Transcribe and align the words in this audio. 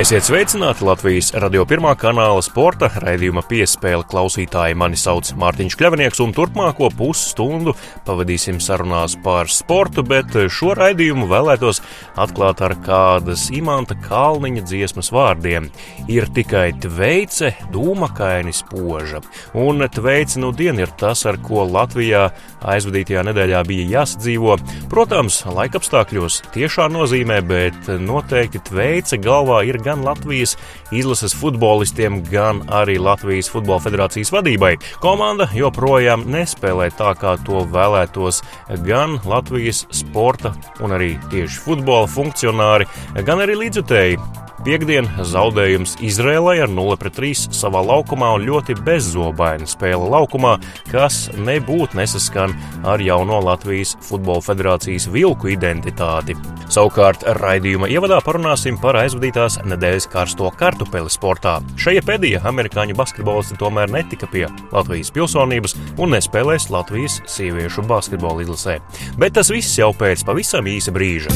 Esiet 0.00 0.24
sveicināti 0.24 0.80
Latvijas 0.86 1.26
radio 1.42 1.66
pirmā 1.68 1.90
kanāla 2.00 2.40
sporta 2.40 2.88
raidījuma 3.02 3.42
piespēle 3.44 4.00
klausītāji. 4.08 4.72
Mani 4.80 4.96
sauc 4.96 5.28
Mārtiņš 5.36 5.74
Kļavnieks, 5.76 6.22
un 6.24 6.30
turpmāko 6.32 6.88
pusstundu 6.96 7.74
pavadīsim 8.06 8.62
sarunās 8.64 9.18
par 9.20 9.50
sportu, 9.52 10.00
bet 10.00 10.32
šo 10.48 10.72
raidījumu 10.78 11.28
vēlētos 11.28 11.82
atklāt 12.16 12.62
ar 12.64 12.78
kādas 12.86 13.50
imanta 13.52 13.98
Kalniņa 14.06 14.62
dziesmas 14.70 15.12
vārdiem. 15.12 15.68
Ir 16.08 16.30
tikai 16.32 16.70
tveice, 16.80 17.52
dūmakaini 17.74 18.56
spoža, 18.56 19.20
un 19.52 19.84
tveice 19.84 20.40
nu 20.40 20.54
dien 20.56 20.80
ir 20.80 20.96
tas, 20.96 21.26
ar 21.28 21.36
ko 21.44 21.66
Latvijā 21.68 22.30
aizvadītajā 22.64 23.26
nedēļā 23.28 23.60
bija 23.68 23.90
jāsadzīvo. 23.98 24.56
Protams, 24.88 25.42
laikapstākļos 25.44 26.40
tiešā 26.56 26.88
nozīmē, 26.88 27.42
bet 27.44 27.92
noteikti 28.00 28.64
tveice 28.72 29.20
galvā 29.20 29.60
ir 29.68 29.76
gan 29.76 29.89
gan 29.90 30.04
Latvijas 30.06 30.56
izlases 30.94 31.34
futbolistiem, 31.34 32.20
gan 32.30 32.62
arī 32.70 32.98
Latvijas 33.02 33.50
Futbola 33.50 33.82
federācijas 33.82 34.30
vadībai. 34.34 34.76
Komanda 35.02 35.48
joprojām 35.54 36.26
nespēlē 36.30 36.90
tā, 36.98 37.14
kā 37.18 37.34
to 37.46 37.64
vēlētos 37.72 38.42
gan 38.86 39.18
Latvijas 39.26 39.86
sporta 39.94 40.54
un 40.84 40.94
arī 40.94 41.16
tieši 41.32 41.64
futbola 41.64 42.06
funkcionāri, 42.10 42.86
gan 43.26 43.42
arī 43.42 43.58
līdzutēji. 43.64 44.20
Piektdien 44.60 45.06
zaudējums 45.24 45.94
Izrēlai 46.04 46.58
ar 46.60 46.68
0-3 46.68 47.48
savā 47.56 47.80
laukumā 47.80 48.34
un 48.36 48.42
ļoti 48.44 48.74
bezzobaina 48.84 49.64
spēle 49.64 50.10
laukumā, 50.12 50.58
kas 50.90 51.30
nebūtu 51.40 51.96
nesaskan 51.96 52.52
ar 52.84 53.00
jauno 53.00 53.38
Latvijas 53.46 53.94
Futbola 54.04 54.44
federācijas 54.44 55.08
vilku 55.14 55.48
identitāti. 55.54 56.36
Savukārt 56.68 57.24
raidījuma 57.40 57.88
ievadā 57.88 58.20
parunāsim 58.26 58.76
par 58.82 59.00
aizvadītās 59.00 59.62
nedēļas 59.64 60.10
karsto 60.12 60.52
kartupeli 60.60 61.08
sportā. 61.08 61.56
Šajā 61.80 62.04
pēdējā 62.04 62.44
amerikāņu 62.52 62.98
basketbolisti 63.00 63.56
tomēr 63.60 63.88
netika 63.96 64.28
pie 64.28 64.44
Latvijas 64.74 65.12
pilsonības 65.16 65.78
un 65.96 66.12
nespēlēs 66.18 66.68
Latvijas 66.68 67.22
sieviešu 67.32 67.88
basketbola 67.88 68.44
izlasē. 68.44 68.76
Bet 69.16 69.40
tas 69.40 69.48
viss 69.48 69.80
jau 69.80 69.94
pēc 69.96 70.28
pavisam 70.28 70.68
īsa 70.68 70.92
brīža. 70.92 71.32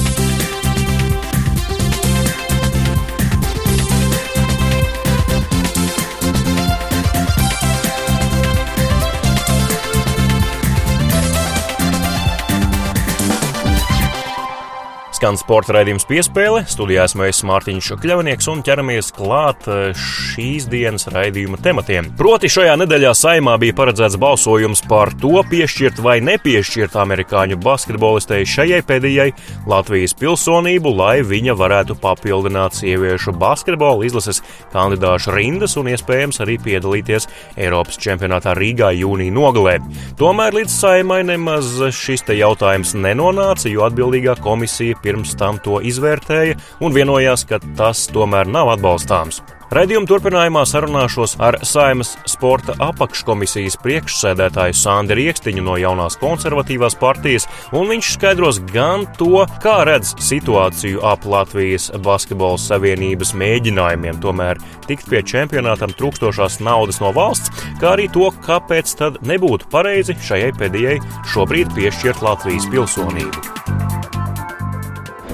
Skan 15.24 15.38
sporta 15.40 15.72
raidījums 15.72 16.04
piespēle. 16.04 16.66
Studijā 16.68 17.06
esmu 17.08 17.24
es 17.24 17.38
Mārtiņš 17.48 17.86
Kļavnieks 17.96 18.44
un 18.52 18.58
ķeramies 18.60 19.06
klāt 19.16 19.64
eh, 19.72 19.94
šīs 19.96 20.66
dienas 20.68 21.06
raidījuma 21.08 21.56
tematiem. 21.64 22.10
Proti 22.18 22.50
šajā 22.52 22.74
nedēļā 22.82 23.14
saimā 23.16 23.54
bija 23.62 23.72
paredzēts 23.78 24.18
balsojums 24.20 24.82
par 24.84 25.14
to 25.22 25.40
piešķirt 25.48 26.02
vai 26.04 26.18
nepiešķirt 26.26 26.98
amerikāņu 27.00 27.56
basketbolistei 27.64 28.42
šajai 28.44 28.82
pēdējai 28.84 29.30
Latvijas 29.72 30.12
pilsonību, 30.20 30.92
lai 30.92 31.14
viņa 31.24 31.56
varētu 31.56 31.96
papildināt 32.04 32.76
sieviešu 32.76 33.32
basketbola 33.40 34.04
izlases 34.04 34.42
kandidāšu 34.76 35.32
rindas 35.38 35.78
un 35.80 35.88
iespējams 35.94 36.42
arī 36.44 36.58
piedalīties 36.68 37.30
Eiropas 37.56 37.96
čempionātā 37.96 38.52
Rīgā 38.60 38.92
jūnija 38.98 39.32
nogalē. 39.40 39.78
Tomēr 40.20 40.60
līdz 40.60 40.76
saimai 40.84 41.22
nemaz 41.32 41.72
šis 41.96 42.28
jautājums 42.28 42.92
nenonāca, 42.92 43.72
jo 43.72 43.88
atbildīgā 43.88 44.36
komisija 44.44 45.00
pirms 45.00 45.13
pirms 45.14 45.36
tam 45.38 45.62
to 45.62 45.78
izvērtēja 45.78 46.58
un 46.82 46.94
vienojās, 46.94 47.46
ka 47.46 47.62
tas 47.78 48.08
tomēr 48.10 48.50
nav 48.50 48.74
atbalstāms. 48.74 49.44
Redījuma 49.74 50.06
turpinājumā 50.06 50.60
sarunāšos 50.68 51.32
ar 51.42 51.56
Saimas 51.66 52.12
sporta 52.30 52.76
apakškomisijas 52.84 53.74
priekšsēdētāju 53.82 54.76
Sandru 54.78 55.16
Rieksniņu 55.18 55.64
no 55.66 55.74
jaunās 55.80 56.18
konservatīvās 56.20 56.94
partijas, 57.00 57.48
un 57.74 57.88
viņš 57.90 58.10
skaidros 58.14 58.60
gan 58.70 59.06
to, 59.18 59.42
kā 59.64 59.80
redz 59.88 60.12
situāciju 60.22 61.02
ap 61.08 61.26
Latvijas 61.26 61.88
basketbola 62.04 62.60
savienības 62.60 63.34
mēģinājumiem 63.40 64.20
tomēr 64.22 64.62
tikt 64.86 65.10
pie 65.10 65.24
čempionātam 65.26 65.96
trūkstošās 65.96 66.60
naudas 66.62 67.00
no 67.02 67.10
valsts, 67.16 67.50
kā 67.80 67.96
arī 67.96 68.06
to, 68.14 68.28
kāpēc 68.46 68.94
tad 69.00 69.18
nebūtu 69.26 69.72
pareizi 69.74 70.14
šajai 70.28 70.54
pēdējai 70.60 71.00
šobrīd 71.34 71.74
piešķirt 71.74 72.22
Latvijas 72.22 72.70
pilsonību. 72.70 73.93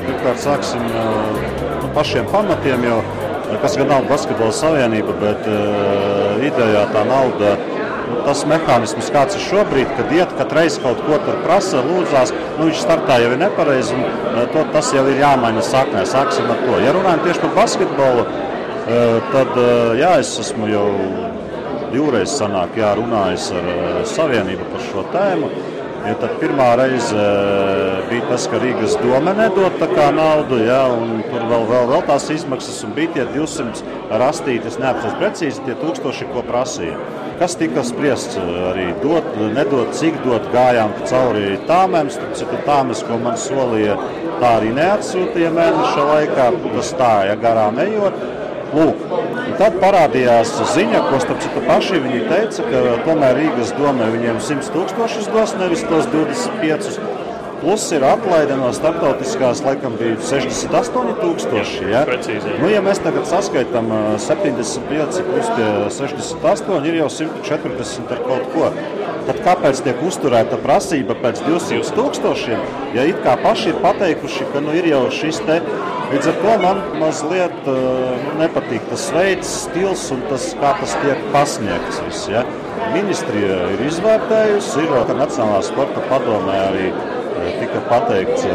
Pirmkārt, 0.01 0.41
sāksim 0.43 0.85
no 0.93 1.91
pašiem 1.95 2.29
pamatiem, 2.31 2.85
jo 2.89 3.01
kas 3.63 3.77
gan 3.79 3.91
nav 3.91 4.07
basketbola 4.09 4.55
savienība, 4.55 5.15
bet 5.21 5.47
uh, 5.51 6.41
idejā 6.47 6.87
tā 6.95 7.05
nauda. 7.09 7.57
Nu, 8.11 8.21
tas 8.27 8.41
mehānisms, 8.49 9.11
kāds 9.15 9.37
ir 9.39 9.43
šobrīd, 9.45 9.91
kad 9.95 10.13
iet 10.15 10.33
katru 10.39 10.59
reizi 10.59 10.81
kaut 10.83 10.99
ko 11.07 11.19
tur 11.23 11.37
prasa, 11.45 11.83
lūdzās, 11.87 12.33
nu, 12.59 12.67
viņš 12.67 12.81
startā 12.83 13.21
jau 13.23 13.29
ir 13.31 13.39
nepareizi, 13.39 13.95
un 13.95 14.41
to, 14.55 14.65
tas 14.75 14.91
jau 14.95 15.05
ir 15.07 15.21
jāmaina 15.23 15.63
saknē. 15.63 16.03
Sāksim 16.11 16.51
ar 16.51 16.59
to. 16.65 16.81
Ja 16.83 16.95
runājam 16.97 17.23
tieši 17.27 17.45
par 17.45 17.55
basketbolu, 17.61 18.25
tad 19.31 19.61
jā, 20.01 20.17
es 20.25 20.33
esmu 20.43 20.73
jau 20.73 20.89
divreiz 21.93 22.35
sanāk, 22.35 22.75
jā, 22.79 22.91
runājis 22.99 23.51
ar 23.55 23.71
Savienību 24.11 24.67
par 24.73 24.85
šo 24.89 25.07
tēmu. 25.15 25.51
Ja 26.01 26.15
tad 26.17 26.39
pirmā 26.41 26.67
reize 26.81 27.13
eh, 27.13 27.99
bija 28.09 28.25
tas, 28.31 28.47
ka 28.49 28.59
Rīgas 28.63 28.95
doma 29.03 29.35
nedod 29.37 29.77
naudu, 30.17 30.57
ja, 30.65 30.81
un 30.89 31.21
tur 31.29 31.45
vēl, 31.51 31.67
vēl, 31.69 31.89
vēl 31.91 32.05
tās 32.09 32.31
izmaksas, 32.33 32.79
un 32.87 32.95
bija 32.97 33.13
tie 33.19 33.27
200 33.35 34.17
rastīti, 34.23 34.71
es 34.71 34.79
neapceros 34.81 35.19
precīzi, 35.21 35.65
tie 35.67 35.77
tūkstoši, 35.83 36.31
ko 36.33 36.45
prasīja. 36.49 36.97
Kas 37.41 37.57
tika 37.61 37.85
spriests 37.85 38.41
eh, 38.41 38.51
arī 38.71 38.89
dot, 39.05 39.29
nedot, 39.53 39.93
cik 40.01 40.23
dot, 40.25 40.49
gājām 40.55 40.97
cauri 41.05 41.59
tāmēm, 41.69 42.09
citu 42.17 42.65
tāmes, 42.65 43.05
ko 43.05 43.21
man 43.21 43.37
solīja, 43.41 44.01
tā 44.41 44.57
arī 44.57 44.73
neatsūtīja 44.81 45.53
mēneša 45.53 46.11
laikā, 46.15 46.53
tas 46.79 46.95
tā, 46.97 47.15
ja 47.29 47.37
garām 47.45 47.81
ejot. 47.85 48.40
Lūk, 48.71 49.01
tad 49.59 49.79
parādījās 49.83 50.53
ziņa, 50.75 51.01
ko 51.09 51.19
starp 51.23 51.41
citu 51.43 51.63
paši 51.67 52.03
viņi 52.05 52.21
teica, 52.31 52.67
ka 52.71 52.83
tomēr 53.07 53.35
Rīgas 53.41 53.73
domē 53.79 54.13
viņiem 54.15 54.39
100 54.47 54.71
tūkstošus 54.77 55.27
dos, 55.35 55.57
nevis 55.59 55.83
tos 55.91 56.07
25. 56.13 57.01
Plus 57.61 57.83
ir 57.93 58.05
atlaide 58.09 58.55
no 58.57 58.71
starptautiskās, 58.73 59.61
laikam, 59.67 59.99
bija 60.01 60.17
68,000. 60.25 61.91
Ja? 61.91 62.07
Precīzi, 62.09 62.55
nu, 62.63 62.71
ja 62.73 62.81
mēs 62.85 63.03
tagad 63.05 63.29
saskaitām 63.29 63.91
75 64.23 65.21
plus 65.27 65.51
68, 65.99 66.89
ir 66.89 67.03
jau 67.03 67.11
140 67.19 68.17
ar 68.17 68.25
kaut 68.25 68.49
ko. 68.55 68.71
Tad 69.31 69.45
kāpēc 69.47 69.81
tiek 69.87 70.01
uzturēta 70.03 70.57
prasība 70.59 71.15
pēc 71.23 71.45
200 71.47 71.95
tūkstošiem, 71.95 72.63
ja 72.97 73.05
it 73.07 73.21
kā 73.23 73.37
paši 73.39 73.71
ir 73.71 73.77
pateikuši, 73.85 74.49
ka 74.51 74.63
nu, 74.65 74.75
ir 74.75 74.89
jau 74.91 75.05
šis 75.15 75.39
te 75.47 75.61
Līdz 76.11 76.27
ar 76.27 76.39
to 76.43 76.55
man 76.59 76.79
mazliet 76.99 77.69
uh, 77.71 78.23
nepatīk 78.41 78.83
tas 78.91 79.05
veids, 79.15 79.53
stils 79.69 80.09
un 80.11 80.25
tas, 80.27 80.49
kā 80.59 80.73
tas 80.81 80.97
tiek 81.05 81.21
pasniegts. 81.31 82.01
Viss, 82.09 82.25
ja. 82.33 82.43
Ministrija 82.91 83.61
ir 83.77 83.85
izvērtējusi, 83.87 84.89
ir 84.89 85.15
Nacionālā 85.15 85.61
sporta 85.63 86.03
padomē 86.11 86.57
arī 86.65 86.89
tika 87.61 87.81
pateikts 87.89 88.47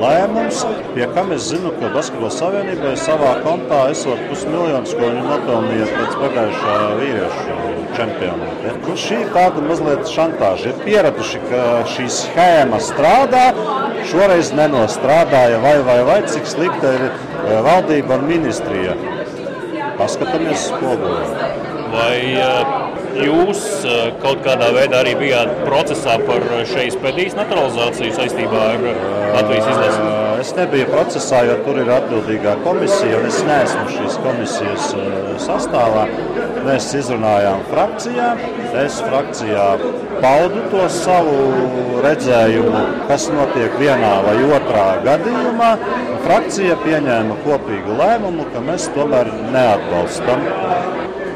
lēmums, 0.00 0.62
pie 0.94 1.06
kam 1.14 1.32
es 1.36 1.48
zinu, 1.50 1.72
ka 1.80 1.90
Basketbola 1.94 2.30
Savienībai 2.34 2.94
savā 3.00 3.36
kontā 3.44 3.82
esot 3.92 4.22
pusmiljonus, 4.30 4.94
ko 4.96 5.10
viņi 5.10 5.26
nopelnīja 5.26 5.88
pēc 5.94 6.16
pagājušā 6.22 6.76
vīriešu 7.00 7.58
čempionāta. 7.98 8.74
Nu, 8.86 8.96
šī 9.04 9.20
ir 9.24 9.32
tāda 9.34 9.64
mazliet 9.64 10.10
šantāža. 10.10 10.72
Ir 10.72 10.84
pieraduši, 10.84 11.42
ka 11.50 11.64
šī 11.94 12.06
schēma 12.16 12.80
strādā, 12.84 13.46
šoreiz 14.10 14.52
nenostrādāja, 14.56 15.60
vai, 15.64 15.76
vai, 15.86 16.00
vai 16.08 16.20
cik 16.30 16.48
slikta 16.48 16.94
ir 16.98 17.06
valdība 17.66 18.20
un 18.20 18.28
ministrija. 18.30 18.96
Paskatāmies 20.00 20.70
spogulī. 20.70 21.50
Vai 21.90 22.16
jūs 23.18 23.64
kaut 24.22 24.42
kādā 24.46 24.70
veidā 24.76 25.02
arī 25.02 25.16
bijāt 25.20 25.52
procesā 25.66 26.16
par 26.26 26.44
šīs 26.70 26.98
pēdējās 27.02 27.38
naturalizāciju 27.38 28.16
saistībā 28.16 28.66
ar 28.74 28.84
Latvijas 29.36 29.70
izlasi? 29.72 30.10
Es 30.40 30.54
nebiju 30.56 30.86
procesā, 30.88 31.42
jo 31.44 31.56
tur 31.66 31.76
ir 31.82 31.90
atbildīgā 31.92 32.54
komisija, 32.64 33.18
un 33.18 33.26
es 33.28 33.40
neesmu 33.44 33.82
šīs 33.92 34.14
komisijas 34.24 34.86
sastāvā. 35.44 36.06
Mēs 36.64 36.86
izrunājām 36.96 37.60
frakcijā. 37.68 38.30
Es 38.80 39.00
frakcijā 39.04 39.66
paudu 40.22 40.64
to 40.72 40.86
savu 40.92 41.36
redzējumu, 42.04 42.82
kas 43.10 43.28
notiek 43.34 43.76
vienā 43.80 44.14
vai 44.24 44.36
otrā 44.48 44.86
gadījumā. 45.04 45.70
Frakcija 46.24 46.80
pieņēma 46.86 47.38
kopīgu 47.44 48.00
lēmumu, 48.00 48.48
ka 48.54 48.64
mēs 48.64 48.88
tomēr 48.96 49.32
neatbalstam 49.52 50.48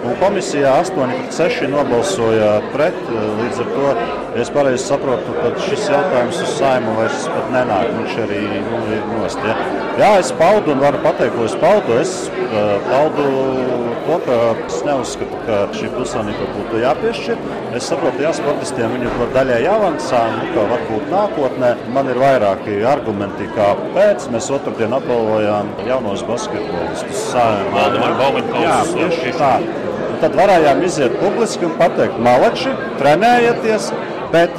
Un 0.05 0.19
komisijā 0.21 0.73
8 0.83 1.13
pret 1.15 1.33
6 1.33 1.71
nobalsoja 1.73 2.51
pret. 2.75 2.97
Līdz 3.41 3.61
ar 3.63 3.71
to, 3.73 3.93
ja 4.35 4.43
es 4.43 4.51
pareizi 4.53 4.85
saprotu, 4.85 5.33
tad 5.39 5.57
šis 5.65 5.87
jautājums 5.89 6.43
uz 6.45 6.53
saimu 6.59 6.97
vairs 6.99 7.25
nenāk. 7.55 7.89
Viņš 7.99 8.19
arī 8.27 8.43
nu, 8.67 8.83
ir 8.99 9.07
nost. 9.15 9.41
Ja? 9.49 9.57
Jā, 10.01 10.11
es 10.21 10.33
paudu 10.37 10.75
un 10.75 10.85
varu 10.85 11.01
pateikt, 11.05 11.37
ko 11.39 11.49
es 11.49 11.57
paudu. 11.63 11.97
Es 12.03 12.15
uh, 12.29 12.77
paudu 12.91 13.29
to, 14.05 14.19
ka 14.27 14.37
es 14.67 14.81
neuzskatu, 14.85 15.41
ka 15.47 15.61
šī 15.79 15.89
pilsonība 15.95 16.49
būtu 16.59 16.83
jāpiešķir. 16.83 17.41
Es 17.79 17.89
saprotu, 17.89 18.21
ka 18.21 18.35
sportistiem 18.37 18.93
viņu 18.99 19.13
to 19.17 19.31
daļai 19.35 19.63
jāavansā, 19.65 20.21
nu, 20.35 20.51
ka 20.57 20.67
varbūt 20.75 21.09
nākotnē 21.15 21.73
man 21.97 22.13
ir 22.13 22.21
vairāki 22.21 22.77
argumenti, 22.91 23.49
kāpēc 23.57 24.29
mēs 24.35 24.51
otrdien 24.59 24.95
apbalvojām 24.99 25.73
jaunos 25.89 26.27
basketbolistus. 26.29 27.27
Jā, 28.61 28.79
tieši 28.93 29.37
tā. 29.41 29.55
Tad 30.25 30.39
varējām 30.39 30.79
iziet 30.87 31.19
publiski 31.21 31.67
un 31.69 31.75
pateikt, 31.77 32.15
maleči, 32.25 32.71
trenējieties, 32.97 33.91
bet 34.33 34.55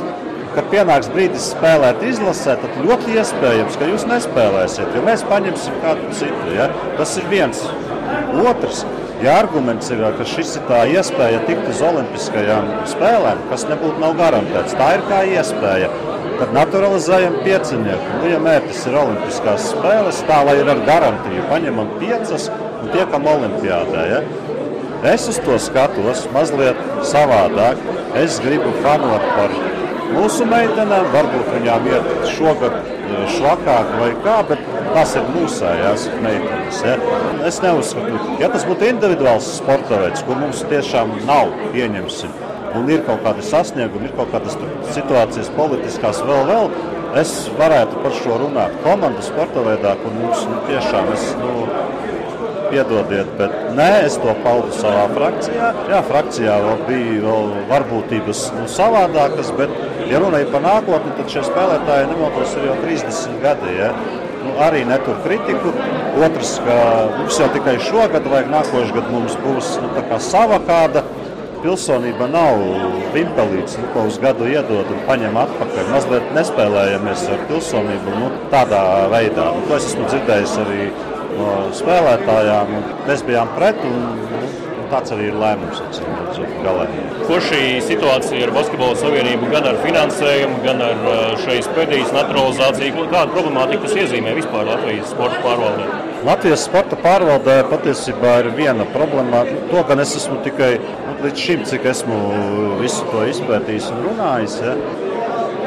kad 0.54 0.68
pienāks 0.70 1.10
brīdis 1.10 1.48
spēlēt 1.56 2.04
izlasē, 2.06 2.54
tad 2.62 2.76
ļoti 2.84 3.16
iespējams, 3.18 3.80
ka 3.82 3.88
jūs 3.90 4.06
nespēlēsiet, 4.12 4.92
jo 4.94 5.02
mēs 5.08 5.26
paņemsim 5.32 5.80
kādu 5.82 6.12
citu. 6.20 6.54
Ja? 6.54 6.70
Tas 7.00 7.16
ir 7.18 7.26
viens. 7.34 7.66
Otrs, 8.46 8.86
Ja 9.24 9.38
arguments 9.40 9.88
ir, 9.96 10.02
ka 10.20 10.26
šis 10.28 10.58
ir 10.60 10.66
tā 10.68 10.82
iespēja 10.92 11.40
tikt 11.48 11.70
uz 11.72 11.80
Olimpiskajām 11.88 12.66
spēlēm, 12.92 13.46
kas 13.48 13.64
nebūtu 13.70 14.02
nav 14.04 14.18
garantēts, 14.20 14.76
tā 14.76 14.90
ir 14.98 15.06
kā 15.08 15.22
iespēja. 15.38 15.88
Tad 16.36 16.52
naturalizējam 16.54 17.38
piecinieku. 17.46 18.18
Nu, 18.20 18.28
ja 18.28 18.42
mērķis 18.44 18.84
ir 18.90 18.98
Olimpiskās 19.00 19.70
spēles, 19.72 20.20
tā 20.28 20.42
lai 20.44 20.58
ir 20.60 20.70
ar 20.70 20.84
garantiju. 20.92 21.46
Paņemam 21.48 21.96
piecas 22.02 22.50
un 22.52 22.92
tiekam 22.92 23.30
Olimpijādē. 23.32 24.04
Ja? 24.12 24.20
Es 25.06 25.28
uz 25.30 25.38
to 25.46 25.60
skatos 25.62 26.26
mazliet 26.34 26.80
savādāk. 27.06 27.82
Es 28.18 28.40
gribu 28.42 28.72
fanot 28.82 29.26
par 29.36 29.54
mūsu 30.16 30.48
meitenēm, 30.50 31.12
varbūt 31.14 31.52
viņām 31.54 31.90
iet 31.92 32.08
šogad 32.34 32.78
švakāk 33.36 33.92
vai 34.00 34.10
kā, 34.26 34.38
bet 34.50 34.64
tas 34.96 35.14
ir 35.20 35.28
mūsējās 35.36 36.08
meitenes. 36.24 36.82
Ja? 36.88 36.96
Es 37.48 37.62
neuzskatu, 37.64 38.20
ja 38.42 38.50
tas 38.54 38.66
būtu 38.68 38.90
individuāls 38.90 39.52
sporta 39.60 40.02
veids, 40.02 40.24
ko 40.26 40.38
mums 40.40 40.64
tiešām 40.72 41.14
nav, 41.30 41.54
pieņemsim, 41.76 42.34
un 42.80 42.90
ir 42.92 43.06
kaut 43.08 43.22
kādi 43.26 43.46
sasniegumi, 43.46 44.10
ir 44.10 44.18
kaut 44.18 44.34
kādas 44.34 44.58
situācijas 44.96 45.52
politiskās 45.58 46.24
vēl, 46.26 46.50
vēl, 46.50 46.72
es 47.22 47.36
varētu 47.60 48.02
par 48.04 48.16
šo 48.24 48.40
runāt 48.42 48.74
komandu 48.84 49.24
sporta 49.26 49.64
veidā, 49.68 49.96
kur 50.02 50.18
mums 50.18 50.48
nu, 50.50 50.60
tiešām 50.72 51.14
es, 51.14 51.30
nu, 51.40 51.68
piedodiet, 52.72 53.32
bet 53.40 53.56
nē, 53.78 53.90
es 54.08 54.18
to 54.22 54.36
paudu 54.46 54.74
savā 54.76 55.06
frakcijā. 55.16 55.72
Jā, 55.92 56.02
frakcijā 56.10 56.60
vēl 56.66 56.84
bija 56.90 57.24
vēl 57.26 57.50
varbūtības 57.72 58.46
nu, 58.58 58.68
savādākas, 58.72 59.52
bet, 59.60 59.74
ja 60.10 60.22
ir 60.22 60.54
par 60.54 60.64
nākotni, 60.66 61.16
tad 61.18 61.34
šie 61.34 61.44
spēlētāji 61.50 62.12
nemaldos 62.14 62.56
ir 62.60 62.70
jau 62.70 62.78
30 62.84 63.42
gadi. 63.44 63.76
Ja? 63.80 63.92
Nu, 64.46 64.54
arī 64.62 64.84
netur 64.86 65.18
kritiku. 65.26 65.74
Otrs, 66.22 66.58
ka 66.64 66.80
mums 67.18 67.40
jau 67.42 67.48
tikai 67.56 67.80
šogad, 67.82 68.28
vai 68.30 68.46
nākošais 68.48 68.94
gads 68.96 69.14
mums 69.14 69.38
būs 69.44 69.78
nu, 69.82 70.20
sava 70.22 70.60
kāda 70.68 71.04
pilsonība 71.66 72.28
nav 72.30 72.62
vimpelīts, 73.16 73.80
nu, 73.82 73.90
ko 73.96 74.06
uz 74.10 74.20
gadu 74.22 74.48
iedod 74.52 74.92
un 74.94 75.02
paņem 75.08 75.38
atpakaļ. 75.42 75.90
Mazliet 75.96 76.32
nespēlējamies 76.38 77.26
ar 77.34 77.44
pilsonību 77.50 78.16
nu, 78.20 78.30
tādā 78.54 78.84
veidā. 79.14 79.50
Nu, 79.56 79.66
to 79.70 79.80
es 79.80 79.90
esmu 79.90 80.06
dzirdējis 80.12 80.56
arī 80.66 80.90
no 81.38 81.56
spēlētājām. 81.76 82.78
Mēs 83.08 83.26
bijām 83.28 83.52
pret. 83.58 83.82
Un, 83.86 84.00
nu, 84.22 84.46
Tāds 84.86 85.14
arī 85.16 85.32
ir 85.32 85.38
lēmums. 85.42 85.80
Ko 87.26 87.38
šī 87.42 87.62
situācija 87.82 88.46
ar 88.46 88.52
Basketbola 88.54 88.98
savienību, 89.00 89.48
gan 89.50 89.66
ar 89.72 89.80
finansējumu, 89.82 90.60
gan 90.66 90.84
ar 90.86 91.00
uh, 91.10 91.22
šīs 91.42 91.70
pēdējās 91.74 92.12
naturalizāciju, 92.14 93.08
kāda 93.10 93.34
problemātika 93.34 93.88
tas 93.88 93.96
iezīmē 94.04 94.36
vispār 94.38 94.70
Latvijas 94.70 95.10
sporta 95.10 95.40
pārvaldē? 95.42 95.88
Latvijas 96.28 96.68
sporta 96.68 97.00
pārvaldē 97.02 97.58
patiesībā 97.72 98.36
ir 98.44 98.52
viena 98.60 98.86
problēma. 98.94 99.42
To 99.72 99.82
gan 99.90 100.04
es 100.06 100.14
esmu 100.20 100.38
tikai 100.46 100.76
nu, 100.78 101.18
līdz 101.24 101.48
šim, 101.48 101.66
cik 101.72 101.90
esmu 101.96 102.22
visu 102.84 103.10
to 103.10 103.26
izpētījis 103.32 103.90
un 103.96 104.06
runājis. 104.12 104.60
Ja? 104.68 104.78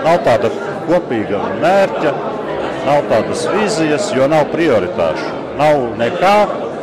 Nav 0.07 0.23
tāda 0.29 0.53
kopīga 0.87 1.43
mērķa, 1.59 2.15
nav 2.87 3.03
tādas 3.11 3.45
vīzijas, 3.51 4.13
jo 4.15 4.31
nav 4.31 4.47
prioritāšu 4.55 5.38
nav 5.59 5.85
nekā. 5.99 6.39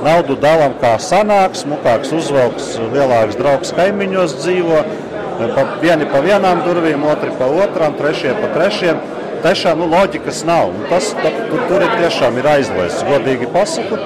Naudu 0.06 0.36
dalām 0.38 0.76
kā 0.82 0.98
sanāks, 1.02 1.64
smukāks 1.64 2.12
uzvalks, 2.14 2.76
lielāks 2.94 3.38
draugs 3.40 3.72
kaimiņos 3.74 4.36
dzīvo. 4.42 4.82
Pa, 5.56 5.64
vieni 5.82 6.08
pa 6.08 6.22
vienām 6.24 6.62
durvīm, 6.64 7.04
otri 7.10 7.32
pa 7.40 7.48
otrām, 7.64 7.96
trešie 8.00 8.36
pa 8.38 8.52
trešiem. 8.54 9.00
Tiešām 9.46 9.82
nu, 9.82 9.88
loģikas 9.92 10.44
nav. 10.48 10.72
Nu, 10.76 10.86
tas, 10.90 11.12
ta, 11.22 11.32
tur, 11.50 11.64
tur 11.70 11.84
ir 11.86 11.92
tiešām 12.00 12.38
ir 12.42 12.48
aizliests, 12.50 13.04
godīgi 13.08 13.50
pasaku. 13.54 14.00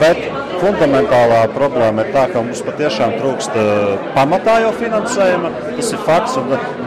Bet 0.00 0.20
fundamentālā 0.60 1.42
problēma 1.54 2.04
ir 2.04 2.12
tā, 2.14 2.26
ka 2.32 2.42
mums 2.44 2.62
patiešām 2.64 3.16
trūkst 3.18 3.58
pamatā 4.16 4.58
jau 4.64 4.72
finansējuma. 4.78 5.52
Tas 5.76 5.92
ir 5.92 6.02
fakts. 6.06 6.38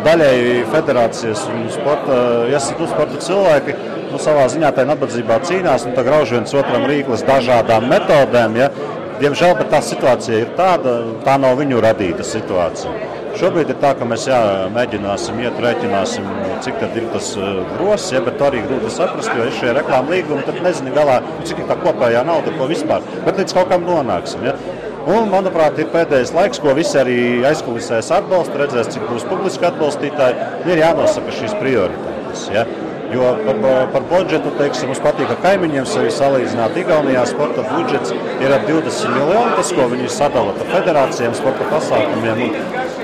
Daļēji 0.06 0.66
federācijas 0.74 1.46
un 1.52 1.68
sporta, 1.74 2.20
ja 2.50 2.58
esat 2.62 2.82
nu, 2.82 2.88
sporta 2.90 3.22
cilvēki, 3.26 3.76
nu, 4.12 4.20
savā 4.22 4.48
ziņā 4.52 4.72
tajā 4.76 4.90
nabadzībā 4.90 5.40
cīnās 5.48 5.86
un 5.88 5.98
grauž 5.98 6.34
viens 6.38 6.56
otram 6.58 6.88
rīklis 6.90 7.26
dažādām 7.28 7.88
metodēm. 7.92 8.58
Ja? 8.60 8.72
Diemžēl 9.20 9.58
tā 9.68 9.82
situācija 9.84 10.44
ir 10.46 10.52
tāda, 10.56 11.00
tā 11.26 11.36
nav 11.42 11.58
viņu 11.60 11.82
radīta 11.84 12.24
situācija. 12.24 12.94
Šobrīd 13.40 13.70
ir 13.72 13.78
tā, 13.80 13.92
ka 13.96 14.08
mēs 14.10 14.26
jā, 14.28 14.40
mēģināsim 14.74 15.38
iet, 15.44 15.60
rēķināsim, 15.64 16.26
cik 16.66 16.82
ir 16.88 17.06
tas 17.14 17.30
grozs, 17.76 18.10
ja, 18.16 18.24
bet 18.26 18.42
arī 18.44 18.64
grūti 18.66 18.90
saprast, 18.96 19.32
jo 19.36 19.46
ir 19.46 19.54
šie 19.60 19.76
reklāmas 19.78 20.16
līgumi, 20.16 20.46
tad 20.48 20.60
nezinu 20.66 20.96
galā, 20.96 21.20
cik 21.48 21.62
ir 21.62 21.70
tā 21.70 21.78
kopējā 21.84 22.26
nauda, 22.28 22.56
ko 22.58 22.68
vispār. 22.72 23.06
Bet 23.28 23.40
līdz 23.40 23.56
kaut 23.56 23.70
kam 23.72 23.86
nonāksim. 23.88 24.44
Ja. 24.50 24.58
Un, 25.10 25.30
manuprāt, 25.32 25.78
ir 25.80 25.88
pēdējais 25.94 26.34
laiks, 26.36 26.60
ko 26.64 26.74
visi 26.78 26.98
arī 27.00 27.20
aizkulisēs 27.48 28.12
atbalsta, 28.18 28.60
redzēs, 28.64 28.92
cik 28.96 29.08
būs 29.12 29.28
publiski 29.30 29.70
atbalstītāji. 29.70 30.50
Ir 30.68 30.84
jānosaka 30.84 31.36
šīs 31.38 31.56
prioritātes. 31.62 32.50
Ja. 32.56 32.66
Jo 33.10 33.30
par, 33.46 33.88
par 33.94 34.04
budžetu 34.10 34.52
teiksim, 34.60 34.92
mums 34.92 35.00
patīk, 35.02 35.30
ka 35.32 35.38
kaimiņiem 35.42 35.86
sevi 35.90 36.12
salīdzināt. 36.14 36.76
Igaunijā 36.78 37.24
sporta 37.30 37.64
budžets 37.66 38.14
ir 38.14 38.54
ap 38.54 38.68
20 38.70 39.16
miljoni, 39.16 39.56
tas, 39.58 39.72
ko 39.74 39.88
viņi 39.90 40.12
sadala 40.14 40.54
federācijām, 40.60 41.34
sporta 41.38 41.66
pasākumiem. 41.72 42.44
Un, 42.46 42.54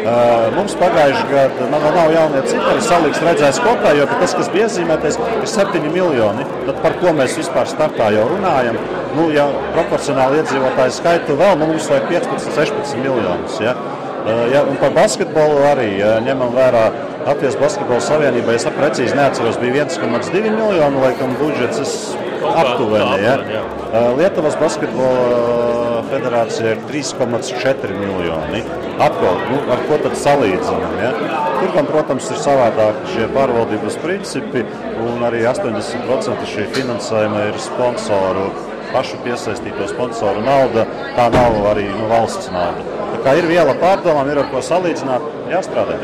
uh, 0.04 0.46
mums 0.54 0.78
pagājušajā 0.78 1.26
gadā 1.32 1.70
nav, 1.72 1.88
nav 1.98 2.14
jaunie 2.14 2.44
cipari, 2.52 2.86
salīdz 2.86 3.24
redzēs 3.26 3.62
kopā, 3.66 3.96
jo 3.98 4.06
tas, 4.14 4.38
kas 4.38 4.54
bija 4.54 4.70
iezīmētais, 4.70 5.18
ir 5.42 5.50
7 5.56 5.90
miljoni. 5.90 6.46
Tad 6.70 6.86
par 6.86 7.00
ko 7.02 7.16
mēs 7.18 7.40
vispār 7.42 7.74
startā 7.74 8.12
jau 8.14 8.30
runājam? 8.30 8.78
Nu, 9.16 9.32
ja 9.34 9.48
proporcionāli 9.74 10.44
iedzīvotāju 10.44 10.94
skaitu 11.00 11.40
vēl, 11.40 11.58
nu, 11.58 11.72
mums 11.74 11.90
vajag 11.90 12.12
15, 12.14 12.54
16 12.62 13.02
miljonus. 13.02 13.58
Ja? 13.64 13.74
Uh, 14.26 14.48
ja, 14.50 14.64
par 14.82 14.94
basketbolu 14.96 15.60
arī 15.70 15.90
ja, 16.00 16.16
ņemam 16.26 16.56
vērā 16.56 16.86
Latvijas 17.28 17.58
Basketbola 17.62 18.02
Savienība, 18.02 18.56
ja 18.56 18.62
es 18.62 18.66
precīzi 18.74 19.18
neatceros, 19.18 19.60
bija 19.62 19.86
1,2 19.86 20.42
miljonu 20.50 21.04
laikam 21.04 21.36
budžets. 21.42 22.16
Aptuveni, 22.46 23.24
ja. 23.24 23.38
Lietuvas 24.18 24.58
Basketbola 24.60 26.04
federācija 26.10 26.76
ir 26.76 26.82
3,4 26.90 27.96
miljoni. 27.98 28.62
Atkal, 29.02 29.40
nu, 29.50 29.62
ar 29.74 29.82
ko 29.90 29.98
tad 30.04 30.18
salīdzinām? 30.20 30.98
Ja? 31.02 31.12
Tur, 31.60 31.72
gan, 31.76 31.90
protams, 31.90 32.30
ir 32.32 32.42
savādāk 32.44 33.02
šie 33.14 33.30
pārvaldības 33.36 33.98
principi, 34.04 34.66
un 35.06 35.26
arī 35.28 35.46
80% 35.50 36.50
šī 36.54 36.68
finansējuma 36.76 37.48
ir 37.50 37.62
sponsoru, 37.64 38.50
pašu 38.94 39.22
piesaistīto 39.26 39.90
sponsoru 39.92 40.46
nauda. 40.46 40.86
Tā 41.18 41.30
nav 41.34 41.62
arī 41.74 41.90
nu, 41.90 42.10
valsts 42.12 42.54
nauda. 42.54 42.95
Tā 43.26 43.32
kā 43.32 43.40
ir 43.40 43.46
viela 43.50 43.74
pārdomām, 43.82 44.28
ir 44.30 44.38
ar 44.38 44.52
ko 44.52 44.60
salīdzināt, 44.62 45.24
jāstrādā. 45.50 45.96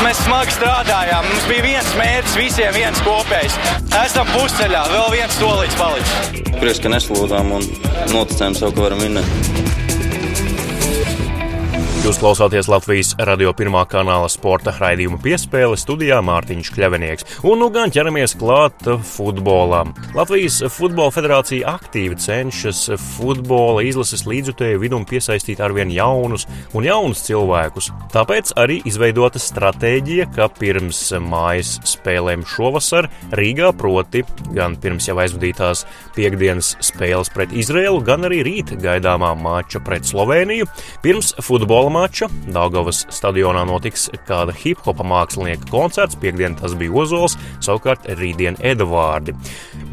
Mēs 0.00 0.22
smagi 0.24 0.54
strādājām. 0.54 1.28
Mums 1.28 1.44
bija 1.50 1.64
viens 1.66 1.90
mērķis, 1.98 2.36
visiem 2.40 2.72
viens 2.72 3.02
kopējs. 3.04 3.58
Esam 4.00 4.30
pusceļā, 4.32 4.86
vēl 4.94 5.12
viens 5.18 5.36
solīts 5.36 5.76
palicis. 5.76 6.40
Prieks, 6.56 6.80
ka 6.80 6.94
neslūdām 6.94 7.52
un 7.58 7.68
noticējām 8.14 8.56
sev, 8.56 8.72
ka 8.72 8.86
varam 8.86 9.04
vinnēt. 9.04 9.85
Jūs 12.06 12.20
klausāties 12.22 12.68
Latvijas 12.70 13.08
radio 13.26 13.50
pirmā 13.50 13.80
kanāla 13.90 14.28
sporta 14.30 14.70
raidījuma 14.78 15.16
piespēle 15.24 15.74
studijā 15.74 16.20
Mārtiņš 16.22 16.68
Kļavinieks. 16.70 17.24
Un 17.50 17.58
nu 17.58 17.66
gan 17.74 17.90
ķeramies 17.90 18.36
klāt 18.38 18.84
futbolam. 19.08 19.90
Latvijas 20.14 20.60
Futbola 20.70 21.10
federācija 21.10 21.72
aktīvi 21.72 22.14
cenšas 22.22 22.84
futbola 23.02 23.82
izlases 23.82 24.22
līdzutēju 24.22 24.84
vidum 24.84 25.02
piesaistīt 25.02 25.58
arvien 25.58 25.90
jaunus 25.90 26.46
un 26.78 26.86
jaunus 26.86 27.24
cilvēkus. 27.26 27.90
Tāpēc 28.14 28.54
arī 28.62 28.78
izveidota 28.86 29.42
stratēģija, 29.42 30.28
ka 30.38 30.46
pirms 30.60 31.02
mājas 31.26 31.74
spēlēm 31.90 32.46
šovasar 32.46 33.10
Rīgā, 33.34 33.72
proti 33.74 34.22
gan 34.54 34.78
pirms 34.78 35.10
jau 35.10 35.18
aizvadītās 35.24 35.82
piekdienas 36.14 36.76
spēles 36.86 37.34
pret 37.34 37.50
Izrēlu, 37.50 37.98
gan 38.06 38.30
arī 38.30 38.44
rīt 38.46 38.76
gaidāmā 38.78 39.34
mača 39.42 39.82
pret 39.82 40.06
Sloveniju, 40.06 40.70
pirms 41.02 41.34
futbola 41.42 41.95
mača 41.96 42.28
Daugavas 42.52 43.04
stadionā 43.12 43.62
notiks 43.68 44.06
kāda 44.28 44.52
hip-hopa 44.56 45.04
mākslinieka 45.06 45.68
koncerts, 45.70 46.18
piekdien 46.20 46.56
tas 46.58 46.74
bija 46.76 46.92
Ozols, 47.02 47.36
savukārt 47.64 48.04
rītdien 48.18 48.58
Edvārdi. 48.60 49.34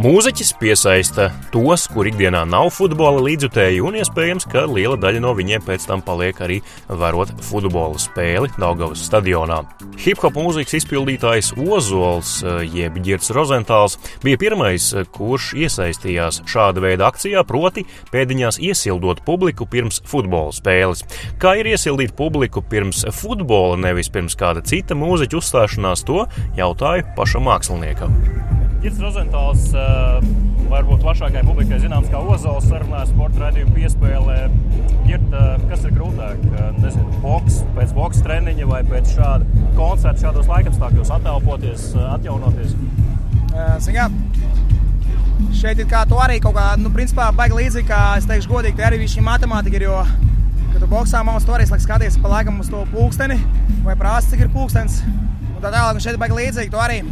Mūziķis 0.01 0.53
piesaista 0.60 1.29
tos, 1.53 1.86
kur 1.93 2.07
ikdienā 2.10 2.43
nav 2.50 2.72
futbola 2.74 3.22
līdzutēji, 3.24 3.81
un 3.86 4.00
iespējams, 4.01 4.48
ka 4.51 4.65
liela 4.67 4.98
daļa 5.00 5.22
no 5.24 5.33
viņiem 5.38 5.63
pēc 5.63 5.86
tam 5.89 6.03
paliek 6.03 6.39
arī 6.43 6.60
vērot 6.89 7.36
futbola 7.45 8.01
spēli 8.01 8.51
Daugavas 8.57 9.03
stadionā. 9.07 9.62
Hip-hop 10.03 10.36
mūzikas 10.39 10.79
izpildītājs 10.81 11.53
Ozols, 11.62 12.39
jeb 12.74 12.98
Girts 13.05 13.31
Rozentāls, 13.36 14.00
bija 14.25 14.41
pirmais, 14.41 14.89
kurš 15.13 15.53
iesaistījās 15.63 16.41
šāda 16.50 16.83
veida 16.83 17.07
akcijā, 17.12 17.45
proti 17.48 17.86
pēdiņās 18.12 18.60
iesildot 18.65 19.22
publiku 19.27 19.67
pirms 19.69 20.01
futbola 20.10 20.51
spēles. 20.55 21.05
Kā 21.39 21.53
ir 21.60 21.69
iesildīt 21.69 21.93
sagaidīt 21.94 22.16
publiku 22.18 22.62
pirms 22.62 23.04
futbola, 23.14 23.78
nevis 23.78 24.10
pirms 24.10 24.36
kāda 24.36 24.64
cita 24.66 24.96
mūziķa 24.96 25.38
uzstāšanās, 25.38 26.04
to 26.06 26.26
jautāju 26.58 27.06
pašam 27.16 27.46
māksliniekam. 27.46 28.14
Girts 28.82 29.00
Rozentāls, 29.00 29.70
eh, 29.78 30.26
varbūt 30.72 31.04
plašākajai 31.04 31.46
publikai 31.46 31.80
zināms 31.80 32.10
kā 32.10 32.20
Ozols, 32.20 32.66
sarunāja 32.66 33.08
sporta 33.08 33.46
raidījumu 33.46 33.76
piespēlē. 33.78 34.50
Girt, 35.06 35.30
eh, 35.34 35.58
kas 35.70 35.86
ir 35.86 35.92
grūtāk? 35.92 36.42
Eh, 36.42 36.82
nezinu, 36.82 37.22
boks, 37.22 37.64
pēc 37.76 37.94
boks 37.94 38.22
treniņa 38.24 38.68
vai 38.68 38.82
pēc 38.84 39.14
šāda 39.16 39.46
koncerta 39.76 40.20
šādos 40.20 40.48
laikapstākļos 40.48 41.14
attelpoties, 41.14 41.94
atjaunoties? 42.18 42.76
Ziņā, 43.54 44.10
šeit 45.54 45.78
ir 45.78 45.86
kā 45.86 46.08
to 46.10 46.16
arī 46.16 46.42
kaut 46.42 46.56
kā, 46.56 46.76
nu, 46.78 46.90
principā, 46.90 47.32
baigi 47.32 47.54
līdzīgi, 47.54 47.88
kā 47.88 48.18
es 48.18 48.26
teikšu 48.26 48.50
godīgi, 48.50 48.76
tā 48.76 48.90
arī 48.90 49.06
šī 49.06 49.22
matemātika 49.22 49.76
ir, 49.76 49.84
jo 49.84 50.06
Kad 50.74 50.88
boxā 50.89 51.22
maus 51.25 51.46
to 51.46 51.53
arī 51.53 51.68
skaties 51.70 52.18
pa 52.22 52.32
laikam 52.32 52.58
uz 52.60 52.70
to 52.72 52.80
pulksteni 52.89 53.38
vai 53.86 53.94
prāsi, 54.00 54.32
cik 54.34 54.48
ir 54.48 54.50
pulkstenis. 54.53 55.01
Un 55.06 55.62
tā 55.62 55.70
tālāk, 55.70 55.94
un 55.94 56.01
šeit 56.01 56.18
baigi 56.18 56.38
līdzīgi. 56.39 56.72
Tu 56.74 56.80
arī 56.82 57.03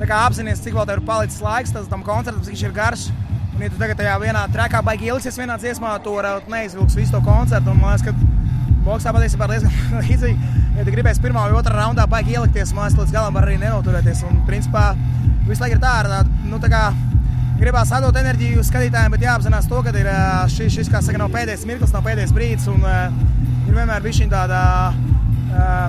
apzināties, 0.00 0.62
cik 0.64 0.76
vēl 0.76 0.86
tev 0.88 1.00
ir 1.00 1.06
palicis 1.06 1.42
laiks 1.44 1.74
tas 1.74 1.88
tam 1.92 2.04
koncertam, 2.06 2.40
cik 2.44 2.54
viņš 2.54 2.64
ir 2.64 2.74
garš. 2.76 3.08
Un, 3.56 3.64
ja 3.64 3.72
tu 3.72 3.80
tagad 3.80 4.00
tajā 4.00 4.16
vienā 4.20 4.46
trekā 4.52 4.80
baigi 4.84 5.10
ilgsies 5.12 5.36
vienā 5.40 5.58
dziesmā, 5.60 5.94
to 6.04 6.16
varētu 6.16 6.52
neizvilkt 6.52 6.96
visu 6.96 7.12
to 7.12 7.20
koncertu. 7.24 7.72
Un, 7.72 7.80
man 7.80 7.96
liekas, 7.96 8.08
ka 8.08 8.80
boxā 8.86 9.12
patiesībā 9.16 9.48
ir 9.48 9.54
diezgan 9.54 10.00
līdzīgi. 10.08 10.54
Ja 10.76 10.84
tu 10.84 10.92
gribēsi 10.92 11.24
pirmā 11.24 11.46
vai 11.48 11.56
otrā 11.60 11.76
raundā 11.78 12.08
baigi 12.08 12.36
ielikties, 12.36 12.72
man 12.76 12.88
liekas, 12.88 13.02
līdz 13.04 13.16
galam 13.16 13.36
var 13.36 13.48
arī 13.48 13.60
nenoturēties. 13.60 14.24
Un, 14.28 14.40
principā, 14.48 14.90
visu 15.48 15.64
laiku 15.64 15.78
ir 15.78 15.84
tā, 15.84 15.94
ar, 16.04 16.32
nu, 16.48 16.60
tā 16.60 16.72
kā 16.72 16.82
gribās 17.60 17.92
atdot 17.94 18.16
enerģiju 18.20 18.64
skatītājiem, 18.66 19.14
bet 19.14 19.24
jāapzinās 19.24 19.68
to, 19.70 19.80
ka 19.84 19.94
ir 19.96 20.10
šis, 20.52 20.74
šis 20.78 20.92
kā 20.92 21.00
saka, 21.04 21.20
nav 21.22 21.32
pēdējais 21.34 21.64
mirklis, 21.68 21.94
nav 21.94 22.04
pēdējais 22.06 22.34
brīdis. 22.36 22.68
Un, 22.72 22.84
ir 23.66 23.76
vienmēr 23.76 24.04
bijis 24.04 24.22
tāda, 24.32 24.60
uh, 24.92 25.88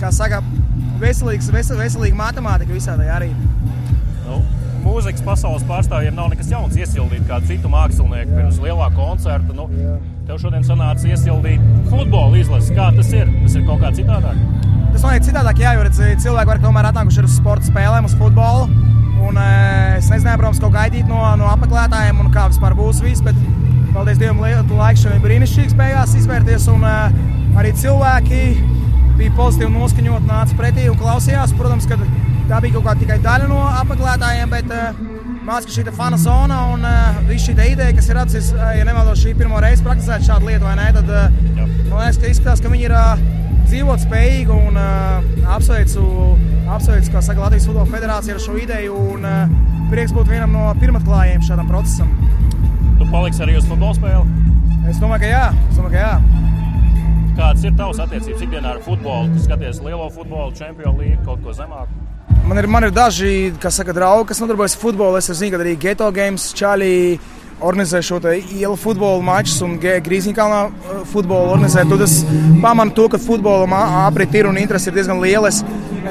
kā 0.00 0.12
saka, 0.14 0.42
veselīgs, 1.00 1.50
vesel, 1.52 1.80
veselīga 1.80 2.18
matemātika 2.18 2.74
visā 2.74 2.96
tajā 2.98 3.16
arī. 3.18 3.30
Nu, 4.26 4.40
mūzikas 4.84 5.24
pasaules 5.26 5.64
pārstāvjiem 5.68 6.16
nav 6.16 6.30
nekas 6.32 6.50
jauns 6.52 6.76
iesildīt 6.78 7.26
kādu 7.30 7.50
citu 7.50 7.70
mākslinieku 7.72 8.36
pirms 8.36 8.60
lielā 8.62 8.90
koncerta. 8.96 9.56
Nu, 9.56 9.68
tev 10.28 10.40
šodien 10.42 10.66
sanāca 10.66 11.08
iesildīt 11.10 11.62
futbola 11.90 12.40
izlasi. 12.40 12.74
Kā 12.76 12.90
tas 12.96 13.12
ir? 13.14 13.30
Tas 13.44 13.56
ir 13.58 13.66
kaut 13.68 13.82
kā 13.84 13.92
citādāk. 13.96 14.40
Tas 14.94 15.04
man 15.04 15.18
ir 15.18 15.24
citādāk, 15.26 15.60
jā, 15.60 15.74
jo 15.76 16.10
cilvēki 16.24 16.52
var 16.54 16.62
tomēr 16.62 16.90
atnākuši 16.90 17.26
uz 17.26 17.36
sporta 17.36 17.68
spēlēm, 17.68 18.08
uz 18.08 18.16
futbolu. 18.16 18.85
Un, 19.24 19.38
e, 19.40 19.96
es 19.96 20.10
nezināju, 20.12 20.40
protams, 20.42 20.60
ko 20.62 20.70
gaidīt 20.74 21.08
no, 21.10 21.20
no 21.40 21.48
apmeklētājiem 21.52 22.20
un 22.22 22.30
kā 22.34 22.46
vispār 22.50 22.76
būs 22.78 23.00
viss. 23.04 23.24
Bet, 23.24 23.38
paldies 23.94 24.20
Dievam, 24.20 24.42
laiks 24.76 25.04
šodien 25.04 25.24
brīnišķīgs 25.24 25.76
beigās 25.78 26.14
izvērties. 26.18 26.68
Un, 26.72 26.84
e, 26.84 27.26
arī 27.56 27.72
cilvēki 27.80 28.42
bija 29.16 29.34
pozitīvi 29.38 29.72
noskaņoti, 29.72 30.28
nāca 30.28 30.60
pretī 30.60 30.88
un 30.92 31.00
klausījās. 31.00 31.56
Protams, 31.56 31.88
ka 31.88 31.98
tā 32.50 32.62
bija 32.62 32.76
kaut 32.76 32.90
kāda 32.90 33.02
tikai 33.02 33.20
daļa 33.24 33.50
no 33.52 33.62
apmeklētājiem. 33.82 34.52
Bet, 34.52 34.72
e, 34.72 35.12
Mācās, 35.46 35.68
ka 35.68 35.74
šī 35.76 35.82
ir 35.84 35.94
fana 35.94 36.16
zona 36.18 36.56
un 36.72 36.82
uh, 36.82 37.18
viss 37.28 37.46
šī 37.46 37.52
ideja, 37.54 37.92
kas 37.94 38.08
ir 38.10 38.16
radusies, 38.18 38.48
ja 38.50 38.82
nemaldos, 38.82 39.20
šī 39.22 39.36
pirmo 39.38 39.60
reizi 39.62 39.84
praktizēt 39.86 40.24
šādu 40.26 40.48
lietu, 40.48 40.66
vai 40.66 40.72
ne? 40.74 40.86
Tad 40.96 41.12
uh, 41.12 41.28
man 41.60 42.00
liekas, 42.00 42.18
ka 42.18 42.32
izskatās, 42.32 42.62
ka 42.64 42.72
viņi 42.72 42.88
ir 42.88 42.94
uh, 42.98 43.20
dzīvot 43.68 44.02
spējīgi 44.02 44.56
un 44.56 44.80
uh, 44.82 45.28
apsveicu 45.54 46.02
apsveicu, 46.72 47.12
kā 47.14 47.22
saka 47.22 47.44
Latvijas 47.44 47.66
Futbola 47.68 47.86
Federācija 47.90 48.36
ar 48.36 48.42
šo 48.42 48.56
ideju 48.58 48.96
un 49.14 49.26
uh, 49.26 49.52
prieks 49.90 50.14
būt 50.14 50.30
vienam 50.30 50.52
no 50.54 50.64
pirmatklājiem 50.80 51.44
šādam 51.46 51.68
procesam. 51.70 52.10
Tu 52.98 53.06
paliksi 53.12 53.44
arī 53.44 53.56
uz 53.60 53.68
futbola 53.68 53.94
spēli? 53.96 54.24
Es 54.90 54.98
domāju, 55.02 55.22
ka 55.24 55.30
jā. 55.30 55.46
Es 55.70 55.78
domāju, 55.78 55.92
ka 55.94 56.00
jā. 56.00 56.14
Kādas 57.36 57.64
ir 57.68 57.74
tavas 57.76 58.00
attiecības 58.00 58.44
ikdienā 58.46 58.74
ar 58.76 58.82
futbolu? 58.84 59.30
Tu 59.34 59.44
skaties 59.44 59.80
lielo 59.84 60.08
futbolu, 60.10 60.54
čempionu 60.56 61.02
līniju, 61.02 61.22
kaut 61.26 61.42
ko 61.44 61.52
zemāku? 61.56 61.92
Man 62.46 62.58
ir, 62.62 62.66
man 62.70 62.86
ir 62.86 62.92
daži 62.94 63.52
saka, 63.60 63.92
draugi, 63.92 64.28
kas 64.30 64.40
nodarbojas 64.40 64.76
ar 64.78 64.82
futbolu. 64.82 65.18
Es 65.18 65.28
zinu, 65.30 65.52
ka 65.52 65.60
arī 65.62 65.74
Geto 65.82 66.08
Games, 66.14 66.52
Čālijā 66.56 67.18
organizē 67.60 68.02
šo 68.04 68.20
ielu 68.30 68.76
futbola 68.76 69.22
mačus 69.24 69.62
un 69.64 69.78
Grīziņkalnā 69.80 70.60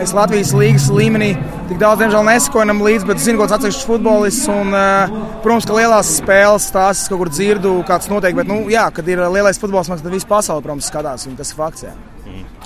Es 0.01 0.11
Latvijas 0.15 0.51
līnijas 0.55 0.87
līmenī 0.91 1.29
tik 1.69 1.77
daudz, 1.81 2.01
diemžēl, 2.01 2.25
nesakojam 2.27 2.81
līdzi, 2.83 3.07
bet 3.09 3.21
zinu, 3.23 3.39
kāds 3.41 3.55
atsevišķs 3.55 3.85
futbolists. 3.87 4.49
Un, 4.51 4.73
uh, 4.75 5.13
protams, 5.43 5.67
ka 5.69 5.77
lielās 5.77 6.11
spēles 6.19 6.67
tās 6.73 7.05
kaut 7.11 7.21
kur 7.23 7.31
dzirdu, 7.31 7.77
kāds 7.87 8.09
notiek. 8.11 8.35
Bet, 8.37 8.49
nu, 8.49 8.65
jā, 8.71 8.87
kad 8.95 9.07
ir 9.11 9.23
lielais 9.31 9.61
futbols, 9.61 9.91
tad 9.91 10.11
viss 10.11 10.27
pasaule, 10.27 10.63
protams, 10.65 10.89
skatās. 10.91 11.27
Tas 11.39 11.53
ir 11.53 11.59
fakts. 11.61 11.87
Jā. 11.87 11.95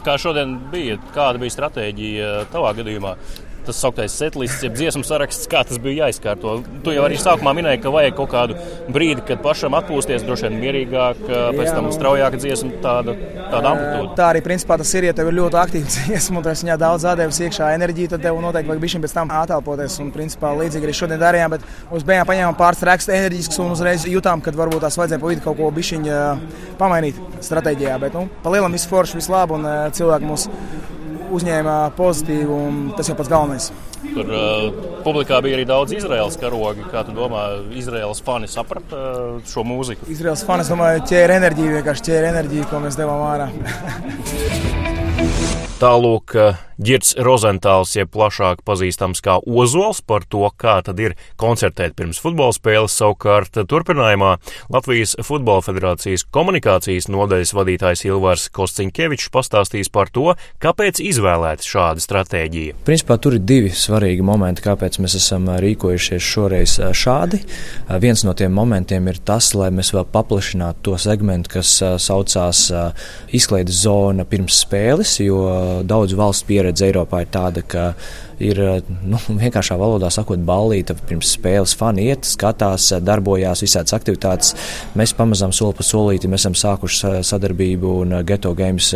Kā 0.06 0.16
šodien 0.22 0.56
bija? 0.72 0.98
Kāda 1.16 1.42
bija 1.42 1.58
stratēģija 1.58 2.34
tavā 2.54 2.74
gadījumā? 2.80 3.14
Tas 3.70 3.80
sauktais 3.84 4.16
setlists, 4.18 4.64
jeb 4.66 4.76
dziesmu 4.78 5.04
saraksts, 5.06 5.48
kā 5.50 5.62
tas 5.68 5.80
bija 5.82 6.08
jāizkārto. 6.08 6.58
Tu 6.86 6.96
jau 6.96 7.06
arī 7.06 7.20
sākumā 7.22 7.54
minēji, 7.58 7.82
ka 7.84 7.94
vajag 7.94 8.16
kaut 8.18 8.32
kādu 8.34 8.58
brīdi, 8.90 9.24
kad 9.28 9.44
pašam 9.46 9.78
atpūsties, 9.78 10.26
droši 10.26 10.48
vien 10.48 10.58
mierīgāk, 10.64 11.22
pēc 11.28 11.72
tam 11.76 11.90
straujāka 11.94 12.40
dziesma, 12.42 12.82
tāda, 12.84 13.16
tāda 13.52 13.74
amplitūda. 13.74 14.16
Tā 14.18 14.30
arī 14.34 14.44
principā 14.46 14.80
tas 14.82 14.94
ir, 14.98 15.10
ja 15.10 15.16
tev 15.18 15.32
ir 15.32 15.38
ļoti 15.40 15.60
aktīva 15.62 15.94
dziesma 15.96 16.42
un 16.42 16.48
tas 16.50 16.64
viņā 16.66 16.80
daudz 16.82 17.08
atdevis 17.14 17.42
iekšā 17.46 17.72
enerģiju, 17.78 18.14
tad 18.16 18.26
tev 18.26 18.42
noteikti 18.44 18.74
vajag 18.74 18.84
bišķiņ 18.86 19.06
pēc 19.06 19.16
tam 19.20 19.34
atelpoties. 19.44 20.00
Un 20.04 20.14
principā 20.16 20.54
līdzīgi 20.58 20.90
arī 20.90 20.98
šodien 21.02 21.22
darījām, 21.22 21.56
bet 21.56 21.68
uz 21.96 22.06
beigām 22.08 22.30
paņēmām 22.30 22.60
pāris 22.60 22.84
traks 22.84 23.10
enerģisks 23.14 23.62
un 23.62 23.74
uzreiz 23.76 24.08
jutām, 24.10 24.44
kad 24.46 24.58
varbūt 24.58 24.86
tās 24.86 24.98
vajadzēja 25.00 25.22
pa 25.22 25.34
vidu 25.34 25.46
kaut 25.46 25.60
ko 25.60 25.72
bišķiņ 25.76 26.10
pamainīt 26.82 27.20
stratēģijā. 27.46 28.00
Bet, 28.02 28.18
nu, 28.18 28.30
pa 28.44 28.54
lielam 28.54 28.74
viss 28.76 28.90
forši, 28.90 29.20
viss 29.20 29.32
labi 29.32 29.60
un 29.60 29.68
cilvēki 29.96 30.30
mūs 30.30 30.48
uzņēma 31.36 31.78
pozitīvi, 31.98 32.50
un 32.50 32.82
tas 32.98 33.10
jau 33.10 33.16
pats 33.20 33.32
galvenais. 33.32 33.70
Tur 34.00 34.30
uh, 34.32 34.68
publikā 35.04 35.42
bija 35.44 35.58
arī 35.58 35.66
daudz 35.68 35.96
izraels 35.96 36.38
karogi. 36.40 36.86
Kā 36.92 37.04
tu 37.08 37.16
domā, 37.16 37.48
Izraels 37.76 38.24
fani 38.26 38.48
saprata 38.52 39.00
uh, 39.00 39.42
šo 39.50 39.66
mūziku? 39.68 40.08
Izraels 40.12 40.46
fani, 40.48 40.66
es 40.66 40.72
domāju, 40.72 41.04
ķēra 41.12 41.42
enerģiju, 41.42 41.76
vienkārši 41.80 42.08
ķēra 42.12 42.32
enerģiju, 42.36 42.70
ko 42.72 42.86
mēs 42.86 43.00
devām 43.00 43.28
ārā. 43.28 43.52
Tālūk, 45.80 46.34
Girts 46.80 47.12
Rozentāls, 47.20 47.92
jeb 47.96 48.08
plašāk 48.12 48.62
pazīstams 48.68 49.20
kā 49.24 49.34
Ozols, 49.44 50.00
par 50.00 50.24
to, 50.32 50.46
kā 50.60 50.78
tad 50.84 51.00
ir 51.04 51.16
koncertēt 51.40 51.96
pirms 51.96 52.20
futbola 52.24 52.56
spēles. 52.56 52.96
Savukārt, 53.00 53.56
turpinājumā 53.68 54.38
Latvijas 54.72 55.18
Futbola 55.24 55.64
Federācijas 55.64 56.24
komunikācijas 56.36 57.10
nodaļas 57.12 57.52
vadītājs 57.56 58.04
Ilvars 58.08 58.46
Kosciņkevičs 58.56 59.32
pastāstīs 59.32 59.92
par 59.92 60.12
to, 60.16 60.38
kāpēc 60.64 61.02
izvēlēta 61.04 61.68
šāda 61.68 62.04
stratēģija. 62.04 62.80
Principā 62.88 63.20
tur 63.20 63.36
ir 63.36 63.44
divi 63.44 63.72
svarīgi 63.76 64.24
momenti, 64.24 64.64
kāpēc 64.64 65.02
mēs 65.04 65.16
esam 65.20 65.48
rīkojušies 65.64 66.32
šoreiz 66.32 66.78
šādi. 66.96 67.42
Viens 68.04 68.24
no 68.28 68.36
tiem 68.40 68.56
momentiem 68.56 69.12
ir 69.12 69.20
tas, 69.28 69.52
lai 69.56 69.68
mēs 69.76 69.92
vēl 69.96 70.08
paplašinātu 70.12 70.90
to 70.92 71.00
segmentu, 71.00 71.56
kas 71.56 71.76
saucās 72.08 72.66
izklaides 73.36 73.84
zona 73.84 74.28
pirms 74.28 74.64
spēles, 74.64 75.20
jo 75.24 75.44
daudzu 75.88 76.18
valstu 76.20 76.50
pieredze 76.50 76.88
Eiropā 76.90 77.24
ir 77.26 77.32
tāda, 77.34 77.64
ka 77.66 77.92
ir 78.40 78.60
nu, 79.04 79.20
vienkāršā 79.28 79.76
valodā 79.80 80.10
sakot, 80.14 80.40
ballīta 80.46 80.96
pirms 81.08 81.34
spēles 81.36 81.76
fani 81.78 82.08
iet, 82.10 82.28
skatās, 82.28 82.90
darbojās, 83.04 83.64
visādas 83.66 83.96
aktivitātes. 83.98 84.56
Mēs 85.00 85.14
pamazām 85.18 85.54
soli 85.56 85.76
pa 85.78 85.86
solīti 85.86 86.32
esam 86.40 86.56
sākuši 86.58 87.20
sadarbību 87.28 87.94
un 88.04 88.16
Geto 88.28 88.54
Games 88.58 88.94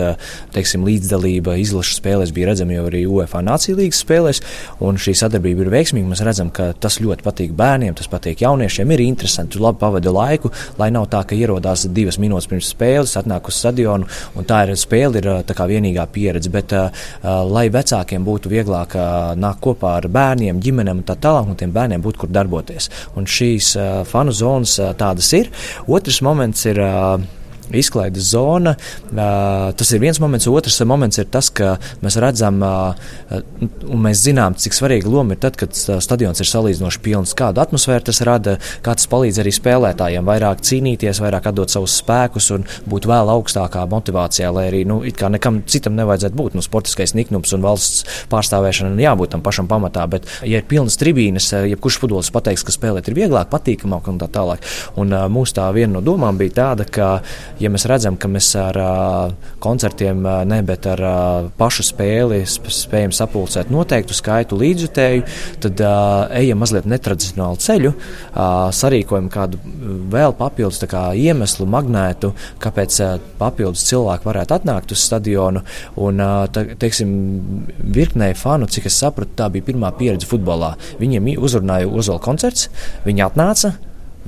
teiksim, 0.54 0.86
līdzdalība 0.88 1.58
izlašu 1.62 1.98
spēlēs 1.98 2.34
bija 2.36 2.52
redzama 2.52 2.78
jau 2.78 2.86
arī 2.90 3.04
UEFA 3.10 3.44
Nācija 3.44 3.78
līgas 3.78 4.04
spēlēs, 4.04 4.42
šī 4.80 5.16
sadarbība 5.20 5.66
ir 5.66 5.72
veiksmīga. 5.74 6.10
Mēs 6.14 6.24
redzam, 6.26 6.52
ka 6.54 6.72
tas 6.74 7.00
ļoti 7.04 7.26
patīk 7.26 7.56
bērniem, 7.58 7.96
tas 8.00 8.10
patīk 8.12 8.46
jauniešiem, 8.46 8.94
ir 8.96 9.04
interesanti, 9.06 9.62
labi 9.62 9.82
pavadi 9.82 10.14
laiku, 10.14 10.54
lai 10.80 10.90
nav 10.94 11.10
tā, 11.12 11.24
ka 11.28 11.36
ierodās 11.36 11.88
divas 11.92 12.20
minūtes 12.22 12.50
pirms 12.52 12.72
spēles, 12.74 13.18
atnāk 13.20 13.50
uz 13.52 13.60
stadionu, 13.60 14.08
un 14.38 14.48
tā 14.48 14.64
ir 14.68 14.76
spēle, 14.80 15.20
ir 15.20 15.30
tā 15.48 15.58
kā 15.58 15.68
vienīgā 15.70 16.06
pieredze. 16.14 16.52
Bet, 16.54 16.74
lai 17.24 17.66
vecākiem 17.74 18.24
būtu 18.26 18.52
vieglāk 18.52 18.96
nāk 19.40 19.62
kopā 19.64 19.98
ar 20.00 20.10
bērniem, 20.14 20.62
ģimenēm 20.64 21.02
un 21.02 21.08
tā 21.08 21.18
tālāk, 21.20 21.50
un 21.50 21.60
tiem 21.60 21.74
bērniem 21.76 22.04
būtu 22.04 22.24
kur 22.24 22.34
darboties. 22.34 22.90
Un 23.20 23.30
šīs 23.30 23.74
fanu 24.10 24.34
zonas 24.36 24.78
tādas 25.00 25.32
ir. 25.38 25.52
Otrs 25.88 26.22
moments 26.26 26.66
ir 26.70 26.82
izklaides 27.72 28.32
zona. 28.34 28.76
Tas 29.12 29.94
ir 29.94 30.02
viens 30.04 30.20
moments. 30.20 30.48
Otrs 30.52 30.82
moments 30.88 31.22
ir 31.22 31.30
tas, 31.32 31.50
ka 31.54 31.78
mēs 32.04 32.18
redzam 32.22 32.60
un 32.64 34.04
mēs 34.04 34.24
zinām, 34.26 34.58
cik 34.60 34.76
svarīga 34.76 35.10
loma 35.10 35.36
ir 35.36 35.42
tad, 35.44 35.58
kad 35.60 35.74
stadions 35.74 36.42
ir 36.44 36.50
salīdzinoši 36.50 37.02
pilns. 37.04 37.36
Kādu 37.38 37.64
atmosfēru 37.64 38.08
tas 38.10 38.22
rada, 38.26 38.58
kā 38.86 38.96
tas 38.98 39.08
palīdz 39.12 39.42
arī 39.44 39.54
spēlētājiem 39.56 40.28
vairāk 40.28 40.64
cīnīties, 40.66 41.22
vairāk 41.24 41.50
atdot 41.52 41.74
savus 41.74 41.98
spēkus 42.02 42.50
un 42.56 42.68
būt 42.90 43.08
vēl 43.10 43.32
augstākā 43.34 43.86
motivācijā, 43.92 44.52
lai 44.54 44.68
arī 44.72 44.84
nu, 44.90 45.02
nekam 45.04 45.62
citam 45.70 45.98
nevajadzētu 46.00 46.40
būt. 46.40 46.58
Nu, 46.58 46.66
sportiskais 46.66 47.16
niknums 47.18 47.54
un 47.56 47.64
valsts 47.66 48.04
pārstāvēšana 48.32 49.02
jābūt 49.04 49.34
tam 49.36 49.44
pašam 49.46 49.70
pamatā, 49.72 50.06
bet, 50.12 50.28
ja 50.48 50.62
ir 50.62 50.68
pilnas 50.70 50.98
tribīnes, 51.02 51.50
jebkurš 51.74 52.00
futbolists 52.04 52.34
pateiks, 52.34 52.66
ka 52.66 52.76
spēlēt 52.76 53.10
ir 53.10 53.18
vieglāk, 53.18 53.50
patīkamāk 53.52 54.10
un 54.12 54.20
tā 54.22 54.30
tālāk. 54.34 54.64
Un 55.00 55.14
mūsu 55.34 55.58
tā 55.58 55.68
viena 55.76 55.98
no 55.98 56.04
domām 56.06 56.38
bija 56.40 56.58
tāda, 56.62 56.88
ka 56.88 57.10
ja 57.62 57.70
mēs 57.74 57.86
redzam, 57.90 58.18
ka 58.18 58.30
mēs 58.32 58.50
ar 58.60 58.80
koncertiem, 59.64 60.24
ne, 60.50 60.60
bet 60.66 60.88
ar 60.90 61.04
pašu 61.60 61.86
spēli 61.88 62.42
spējam 62.48 63.14
sapulcēt 63.16 63.72
noteiktu 63.74 64.16
skaitu 64.18 64.58
līdzjutēju, 64.60 65.26
tad 65.64 65.84
ejam 66.40 66.62
mazliet 66.64 66.88
netradicionālu 66.90 67.60
ceļu, 67.64 67.94
sarīkojam 68.80 69.30
kādu 69.34 69.62
vēl 70.14 70.36
papildus 70.40 70.82
kā, 70.90 71.06
iemeslu, 71.18 71.68
magnētu, 71.70 72.34
kāpēc 72.64 73.00
papildus 73.40 73.86
cilvēki 73.90 74.30
varētu 74.30 74.58
atnākt 74.58 74.94
uz 74.96 75.06
stadionu. 75.06 75.64
Un, 76.04 76.20
ta, 76.54 76.66
teiksim, 76.80 77.14
virknei 77.94 78.34
fanu, 78.38 78.68
cik 78.72 78.90
es 78.90 79.00
sapratu, 79.00 79.36
tā 79.40 79.50
bija 79.54 79.70
pirmā 79.72 79.94
pieredze 79.98 80.30
futbolā. 80.30 80.74
Viņiem 81.02 81.34
uzrunāja 81.38 81.90
Ozola 81.90 82.22
koncerts, 82.24 82.70
viņi 83.08 83.28
atnāca. 83.30 83.76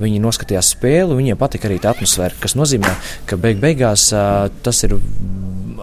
Viņi 0.02 0.20
noskatījās 0.20 0.74
spēli, 0.74 1.16
viņiem 1.16 1.38
patika 1.40 1.70
arī 1.70 1.78
tā 1.80 1.94
atmosfēra, 1.94 2.36
kas 2.42 2.56
nozīmē, 2.58 2.92
ka 3.28 3.38
beig 3.40 3.62
beigās 3.62 4.10
tas 4.12 4.82
ir 4.84 4.98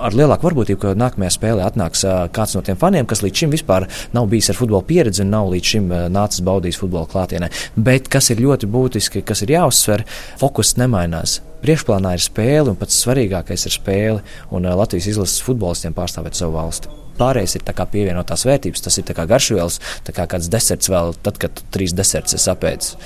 ar 0.03 0.15
lielāku 0.15 0.47
varbūtību, 0.47 0.79
ka 0.81 0.93
nākamajā 0.99 1.33
spēlē 1.35 1.65
atnāks 1.65 2.03
kāds 2.35 2.55
no 2.57 2.63
tiem 2.65 2.77
faniem, 2.79 3.07
kas 3.09 3.23
līdz 3.23 3.43
šim 3.43 3.53
vispār 3.53 3.87
nav 4.15 4.27
bijis 4.31 4.51
ar 4.51 4.59
futbola 4.59 4.85
pieredzi 4.87 5.23
un 5.23 5.31
nav 5.33 5.49
līdz 5.53 5.71
šim 5.73 5.89
nācis 6.13 6.43
baudījis 6.45 6.79
futbola 6.81 7.09
klātienē. 7.09 7.49
Bet 7.75 8.09
kas 8.11 8.31
ir 8.33 8.43
ļoti 8.43 8.69
būtiski, 8.73 9.23
kas 9.25 9.45
ir 9.45 9.55
jāuzsver, 9.55 10.05
fokus 10.41 10.75
nemainās. 10.81 11.39
Priekšplānā 11.63 12.17
ir 12.17 12.23
spēle, 12.23 12.73
un 12.73 12.79
pats 12.79 12.99
svarīgākais 13.05 13.69
ir 13.69 13.77
spēle, 13.77 14.23
un 14.51 14.67
Latvijas 14.67 15.13
izlases 15.13 15.43
futbolistiem 15.45 15.95
pārstāvēt 15.95 16.37
savu 16.37 16.57
valsti. 16.57 16.91
Pārējais 17.19 17.59
ir 17.59 17.67
pievienotās 17.67 18.43
vērtības, 18.49 18.81
tas 18.83 18.97
ir 18.97 19.05
kā 19.13 19.27
garšvielas, 19.29 19.79
kā 20.09 20.25
kāds 20.27 20.49
deserts 20.51 20.89
vēl, 20.89 21.13
tad, 21.23 21.37
kad 21.39 21.61
trīs 21.71 21.93
deserts 21.93 22.33
es 22.33 22.49
apēdu. 22.51 22.97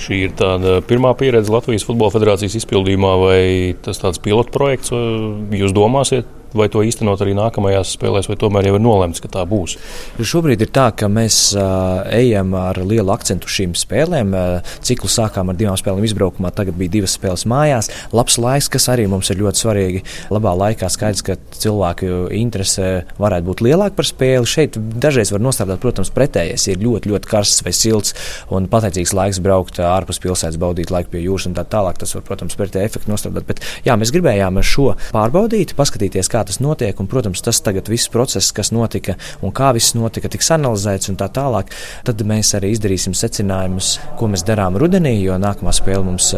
Šī 0.00 0.24
ir 0.26 0.32
tāda 0.38 0.80
pirmā 0.88 1.12
pieredze 1.18 1.52
Latvijas 1.54 1.84
Futbola 1.86 2.10
Federācijas 2.14 2.56
izpildījumā, 2.58 3.12
vai 3.20 3.42
tas 3.84 4.00
tāds 4.02 4.18
pilotu 4.22 4.50
projekts, 4.54 4.90
jūs 4.90 5.74
domāsiet? 5.76 6.26
Vai 6.54 6.68
to 6.72 6.84
īstenot 6.86 7.20
arī 7.24 7.34
nākamajās 7.36 7.94
spēlēs, 7.96 8.28
vai 8.30 8.38
tomēr 8.40 8.68
jau 8.68 8.76
ir 8.78 8.84
nolemts, 8.84 9.22
ka 9.22 9.30
tā 9.32 9.42
būs? 9.48 9.76
Šobrīd 10.18 10.62
ir 10.64 10.70
tā, 10.74 10.88
ka 10.96 11.08
mēs 11.10 11.38
ejam 12.14 12.54
ar 12.58 12.78
lielu 12.80 13.12
akcentu 13.14 13.50
šīm 13.50 13.74
spēlēm. 13.78 14.32
Ciklu 14.84 15.10
sākām 15.10 15.50
ar 15.50 15.58
divām 15.58 15.78
spēlēm 15.78 16.06
izbraukumā, 16.06 16.52
tagad 16.54 16.78
bija 16.78 16.94
divas 16.96 17.16
spēles 17.18 17.46
mājās. 17.50 17.90
Labs 18.14 18.38
laiks, 18.40 18.70
kas 18.72 18.88
arī 18.92 19.06
mums 19.10 19.30
ir 19.32 19.40
ļoti 19.42 19.62
svarīgi. 19.64 20.02
Labā 20.34 20.54
laikā 20.60 20.90
skaidrs, 20.92 21.24
ka 21.26 21.36
cilvēku 21.58 22.28
interese 22.34 23.04
varētu 23.18 23.48
būt 23.50 23.64
lielāka 23.66 23.98
par 23.98 24.08
spēli. 24.08 24.48
Šeit 24.48 24.78
dažreiz 24.78 25.32
var 25.34 25.42
nostādīt, 25.44 25.82
protams, 25.82 26.12
pretējais. 26.14 26.68
Ir 26.70 26.82
ļoti, 26.84 27.10
ļoti 27.12 27.30
karsts 27.30 27.64
vai 27.66 27.74
silts 27.76 28.14
un 28.54 28.68
pateicīgs 28.70 29.14
laiks 29.16 29.42
braukt 29.44 29.80
ārpus 29.82 30.22
pilsētas, 30.22 30.60
baudīt 30.60 30.94
laiku 30.94 31.14
pie 31.16 31.24
jūras 31.26 31.48
un 31.50 31.58
tā 31.58 31.66
tālāk. 31.68 31.98
Tas 32.00 32.14
var, 32.16 32.24
protams, 32.28 32.56
pretēji 32.58 32.92
efektu 32.92 33.12
nostādīt. 33.12 33.48
Bet 33.48 33.62
jā, 33.86 33.98
mēs 33.98 34.14
gribējām 34.14 34.62
šo 34.64 34.92
pārbaudīt, 35.14 35.74
paskatīties, 35.78 36.30
kā 36.32 36.43
tas 36.46 36.60
notiek. 36.62 36.98
Un, 37.00 37.08
protams, 37.10 37.42
tas 37.44 37.60
tagad 37.64 37.88
viss 37.90 38.10
process, 38.12 38.52
kas 38.54 38.72
notika 38.74 39.16
un 39.44 39.52
kā 39.54 39.72
viss 39.76 39.96
notika, 39.96 40.30
tiks 40.32 40.50
analizēts 40.54 41.10
un 41.12 41.18
tā 41.20 41.28
tālāk. 41.34 41.72
Tad 42.06 42.22
mēs 42.26 42.54
arī 42.58 42.72
izdarīsim 42.74 43.16
secinājumus, 43.16 43.94
ko 44.18 44.28
mēs 44.32 44.46
darām 44.46 44.78
rudenī, 44.80 45.16
jo 45.22 45.38
nākamā 45.40 45.74
spēle 45.74 46.04
mums 46.06 46.32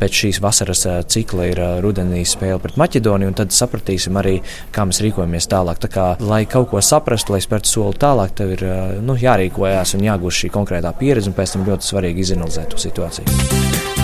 pēc 0.00 0.20
šīs 0.22 0.40
vasaras 0.44 0.86
cikla 1.10 1.48
ir 1.50 1.62
rudenī 1.84 2.24
spēle 2.28 2.60
pret 2.62 2.78
Maķedoniju, 2.80 3.32
un 3.32 3.38
tad 3.38 3.54
sapratīsim 3.54 4.18
arī, 4.20 4.38
kā 4.74 4.86
mēs 4.88 5.02
rīkojamies 5.04 5.50
tālāk. 5.50 5.82
Tā 5.84 5.92
kā, 5.92 6.08
lai 6.24 6.42
kaut 6.50 6.70
ko 6.72 6.82
saprastu, 6.84 7.36
lai 7.36 7.42
spērtu 7.44 7.74
soli 7.74 8.00
tālāk, 8.00 8.36
tev 8.40 8.54
ir 8.56 8.66
nu, 9.04 9.18
jārīkojas 9.20 9.96
un 9.98 10.06
jāgūst 10.08 10.44
šī 10.44 10.54
konkrētā 10.54 10.94
pieredze, 10.98 11.30
un 11.30 11.38
pēc 11.38 11.56
tam 11.56 11.66
ļoti 11.68 11.92
svarīgi 11.92 12.28
izanalizēt 12.28 12.72
to 12.74 12.80
situāciju. 12.88 13.99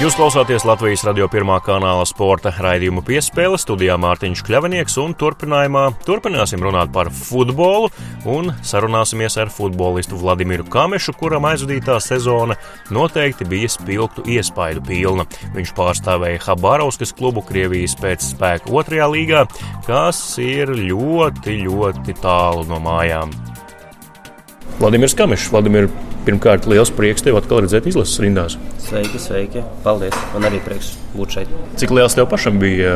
Jūs 0.00 0.14
klausāties 0.16 0.62
Latvijas 0.64 1.02
radio 1.04 1.26
pirmā 1.28 1.58
kanāla 1.60 2.06
sporta 2.08 2.48
raidījumu 2.56 3.02
piespēle 3.04 3.58
studijā 3.60 3.98
Mārtiņš 4.00 4.40
Kļavinieks 4.46 4.94
un 5.02 5.12
turpinājumā 5.20 5.82
turpināsim 6.06 6.64
runāt 6.64 6.88
par 6.94 7.10
futbolu 7.12 7.90
un 8.24 8.48
sarunāsimies 8.64 9.36
ar 9.42 9.52
futbolistu 9.52 10.16
Vladimiru 10.22 10.64
Kamešu, 10.72 11.12
kuram 11.20 11.50
aizvadītā 11.50 11.98
sezona 12.00 12.56
noteikti 12.88 13.44
bija 13.52 13.68
spilgtu 13.76 14.24
iespaidu 14.24 14.86
pilna. 14.88 15.28
Viņš 15.58 15.76
pārstāvēja 15.76 16.46
Habarovskas 16.48 17.12
klubu 17.20 17.44
Krievijas 17.44 17.98
pēcspēku 18.00 18.80
otrajā 18.80 19.12
līgā, 19.12 19.44
kas 19.84 20.24
ir 20.40 20.72
ļoti, 20.80 21.60
ļoti 21.68 22.16
tālu 22.24 22.64
no 22.72 22.80
mājām. 22.88 23.49
Vladimirs 24.80 25.12
Kamešs, 25.12 25.50
Vladimir, 25.52 25.90
pirmkārt, 26.24 26.64
liels 26.70 26.88
prieks 26.96 27.20
tevi 27.20 27.36
atkal 27.36 27.58
redzēt 27.60 27.84
izlases 27.90 28.16
rindās. 28.24 28.54
Sveiki, 28.80 29.18
sveiki. 29.20 29.60
Paldies. 29.84 30.16
Man 30.32 30.46
arī 30.48 30.56
prieks 30.64 30.94
būt 31.12 31.36
šeit. 31.36 31.50
Cik 31.82 31.92
liels 31.92 32.16
tev 32.16 32.30
pašam 32.30 32.56
bija 32.62 32.94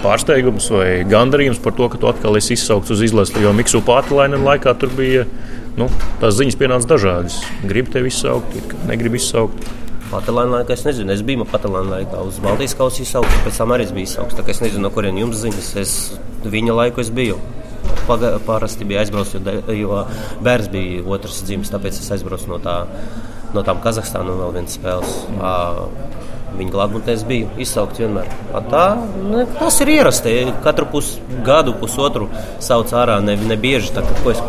pārsteigums 0.00 0.70
vai 0.72 0.86
gandarījums 1.04 1.60
par 1.60 1.76
to, 1.76 1.90
ka 1.92 2.00
tu 2.00 2.08
atkal 2.08 2.40
esi 2.40 2.56
izsaukts 2.56 2.94
uz 2.96 3.04
izlasi, 3.04 3.36
jo 3.44 3.52
Miksu 3.52 3.82
Pārtilainen 3.84 4.48
laikā 4.48 4.72
tur 4.80 4.96
bija 4.96 5.26
nu, 5.76 5.90
tās 6.24 6.40
ziņas 6.40 6.56
pienāca 6.56 6.94
dažādas. 6.94 7.36
Gribu 7.68 7.92
tevi 7.92 8.08
izsaukt, 8.08 8.56
negribu 8.88 9.20
izsaukt. 9.20 9.68
Patalāna 10.08 10.62
laikā 10.62 10.72
es 10.72 10.88
nezinu, 10.88 11.12
es 11.12 11.20
biju 11.20 11.44
Patalāna 11.52 11.98
laikā 11.98 12.24
uz 12.32 12.40
Baltijas 12.40 12.78
kausa 12.80 13.04
izsaukts, 13.04 13.44
pēc 13.44 13.60
tam 13.60 13.76
arī 13.76 13.92
biju 13.92 14.08
izsaukts. 14.08 14.40
Tā 14.40 14.48
kā 14.48 14.56
es 14.56 14.64
nezinu, 14.64 14.88
no 14.88 14.96
kurien 14.96 15.20
jums 15.20 15.44
ziņas, 15.44 15.72
es 15.84 15.96
viņa 16.48 16.80
laiku 16.80 17.04
es 17.04 17.12
biju. 17.12 17.36
Paga, 18.08 18.32
parasti 18.46 18.86
bija 18.88 19.04
aizbraucis, 19.04 19.38
jo, 19.44 19.74
jo 19.76 20.00
bērns 20.42 20.70
bija 20.72 21.04
otrs 21.06 21.42
dzimis, 21.46 21.70
tāpēc 21.70 22.00
es 22.00 22.10
aizbraucu 22.16 22.50
no, 22.50 22.58
tā, 22.62 22.80
no 23.54 23.62
tām 23.66 23.82
Kazahstānas 23.84 24.34
un 24.34 24.42
vēl 24.42 24.56
vienas 24.56 24.78
spēles. 24.78 25.20
Mm. 25.36 26.18
Viņa 26.58 26.72
glābšanas 26.74 27.22
bija 27.28 27.48
izsaukta 27.62 28.02
vienmēr. 28.02 28.30
Tā, 28.72 28.86
ne, 29.30 29.44
tas 29.58 29.78
ir 29.84 29.92
ierasti. 29.94 30.32
Katru 30.64 30.88
pus, 30.90 31.12
gadu, 31.46 31.76
pusotru 31.78 32.26
sauc 32.62 32.90
ārā, 32.96 33.20
ne, 33.22 33.36
ne 33.38 33.56
bieži. 33.60 33.92
Tā, 33.94 34.02
es, 34.26 34.42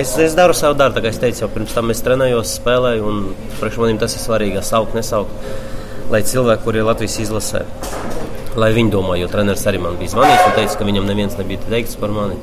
es, 0.00 0.16
es 0.30 0.38
daru 0.38 0.56
savu 0.56 0.78
darbu, 0.80 1.04
kā 1.04 1.12
es 1.12 1.20
teicu, 1.20 1.44
jau 1.44 1.50
pirms 1.52 1.76
tam 1.76 1.92
es 1.92 2.00
trenējos, 2.06 2.56
spēlēju. 2.62 3.12
Priekš 3.60 3.80
manim 3.82 4.00
tas 4.00 4.16
ir 4.16 4.24
svarīgi, 4.24 4.64
saukt, 4.64 4.96
nesaukt. 4.96 5.52
Lai 6.12 6.24
cilvēki, 6.24 6.64
kuriem 6.64 6.84
ir 6.84 6.90
Latvijas 6.90 7.20
izlasē, 7.22 7.62
lai 8.60 8.70
viņi 8.76 8.92
domā, 8.94 9.16
jo 9.18 9.28
treneris 9.32 9.64
arī 9.70 9.80
man 9.82 9.98
bija 10.00 10.14
zvanījis 10.14 10.46
un 10.46 10.54
teica, 10.58 10.78
ka 10.78 10.88
viņam 10.88 11.08
neviens 11.08 11.36
nebija 11.40 11.64
teikts 11.66 11.98
par 12.00 12.14
mani. 12.14 12.38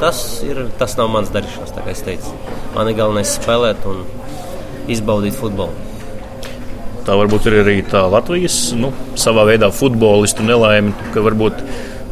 Tas, 0.00 0.20
ir, 0.44 0.64
tas 0.80 0.96
nav 0.98 1.10
mans 1.14 1.32
darīšanas, 1.34 1.72
kā 1.76 1.86
es 1.92 2.04
teicu. 2.04 2.34
Man 2.74 2.90
ir 2.90 2.98
galvenais 2.98 3.36
spēlēt 3.38 3.86
un 3.88 4.04
izbaudīt 4.90 5.36
futbolu. 5.38 5.92
Tā 7.04 7.16
varbūt 7.20 7.50
ir 7.50 7.58
arī 7.60 7.78
tā 7.88 8.06
Latvijas 8.08 8.58
nu, 8.76 8.90
savā 9.20 9.44
veidā 9.48 9.68
futbolistu 9.72 10.44
nelaime, 10.46 10.94
ka 11.12 11.24
varbūt 11.24 11.60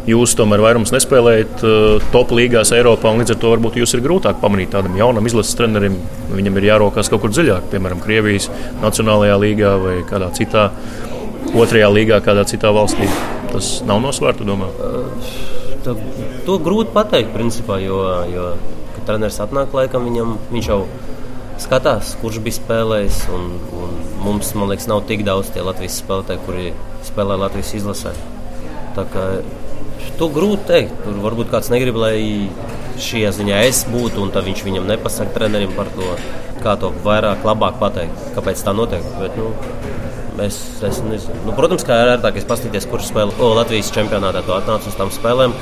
Jūs 0.03 0.33
tomēr 0.35 0.59
vairums 0.59 0.91
nespēlējat 0.91 1.61
uh, 1.63 2.05
top 2.11 2.33
līgās 2.35 2.73
Eiropā, 2.75 3.13
līdz 3.21 3.37
ar 3.37 3.39
to 3.39 3.53
varbūt 3.53 3.77
jūs 3.79 3.93
ir 3.95 4.01
grūtāk 4.03 4.41
pamanīt 4.43 4.73
tādam 4.75 4.97
jaunam 4.99 5.29
izlases 5.31 5.55
trenerim. 5.55 5.95
Viņam 6.33 6.59
ir 6.59 6.67
jārokās 6.73 7.11
kaut 7.13 7.23
kur 7.23 7.31
dziļāk, 7.31 7.69
piemēram, 7.71 8.01
Krievijas 8.03 8.49
Nacionālajā 8.83 9.37
līgā 9.39 9.77
vai 9.79 9.95
kādā 10.09 10.33
citā, 10.35 10.65
otrajā 11.59 11.89
līgā, 11.93 12.21
kādā 12.25 12.45
citā 12.49 12.73
valstī. 12.75 13.09
Tas 13.53 13.73
nav 13.87 14.03
nosvērts, 14.05 14.45
domā. 14.49 14.71
To, 15.83 15.97
to 16.47 16.59
grūti 16.63 16.95
pateikt, 16.95 17.33
principā, 17.35 17.81
jo, 17.83 18.03
jo 18.31 18.53
kad 18.95 19.09
treneris 19.09 19.41
atnāk 19.43 19.75
laikam, 19.77 20.07
viņam, 20.09 20.37
viņš 20.53 20.69
jau 20.71 20.83
skatās, 21.63 22.15
kurš 22.23 22.39
bija 22.45 22.61
spēlējis. 22.61 23.25
Un, 23.35 23.49
un 23.83 23.97
mums, 24.23 24.55
man 24.59 24.71
liekas, 24.73 24.89
nav 24.91 25.03
tik 25.09 25.27
daudz 25.27 25.51
tie 25.55 25.65
Latvijas 25.67 25.99
spēlētāji, 26.05 26.45
kuri 26.47 26.71
spēlē 27.09 27.41
Latvijas 27.43 27.75
izlasē. 27.81 28.15
Tā 28.97 29.05
kā 29.11 29.27
To 30.19 30.29
grūti 30.33 30.69
teikt. 30.69 30.95
Tur 31.05 31.19
varbūt 31.25 31.51
kāds 31.53 31.71
negrib, 31.73 31.97
lai 32.01 32.17
šajā 33.01 33.33
ziņā 33.39 33.63
es 33.69 33.83
būtu, 33.91 34.23
un 34.23 34.33
viņš 34.33 34.65
viņam 34.67 34.89
nepasaka 34.91 35.35
trenerim 35.37 35.73
par 35.77 35.91
to, 35.97 36.09
kā 36.63 36.77
to 36.81 36.93
vairāk, 37.05 37.45
labāk 37.47 37.79
pateikt, 37.81 38.27
kāpēc 38.37 38.63
tā 38.63 38.75
notiek. 38.77 39.07
Bet, 39.19 39.39
nu, 39.39 39.51
Es, 40.41 40.57
es 40.81 41.01
nezinu. 41.05 41.37
Nu, 41.45 41.53
protams, 41.57 41.85
kā 41.85 41.99
ir 42.01 42.15
ērtākais 42.15 42.47
paskatīties, 42.49 42.87
kurš 42.89 43.11
spēlē 43.11 43.35
o, 43.37 43.51
Latvijas 43.59 43.93
čempionātā. 43.93 44.41
Tu 44.47 44.55
atnāc 44.57 44.87
uz 44.89 44.97
tām 44.97 45.13
spēlēm, 45.13 45.53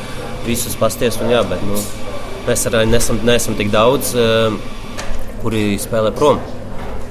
visus 0.46 0.76
pasties. 0.78 1.18
Un, 1.18 1.32
jā, 1.32 1.42
bet, 1.50 1.62
nu, 1.66 1.80
mēs 2.46 2.66
arī 2.70 2.84
nesam, 2.86 3.18
nesam 3.26 3.58
tik 3.58 3.72
daudz, 3.74 4.12
uh, 4.14 4.54
kuri 5.42 5.74
spēlē 5.82 6.14
prom. 6.14 6.38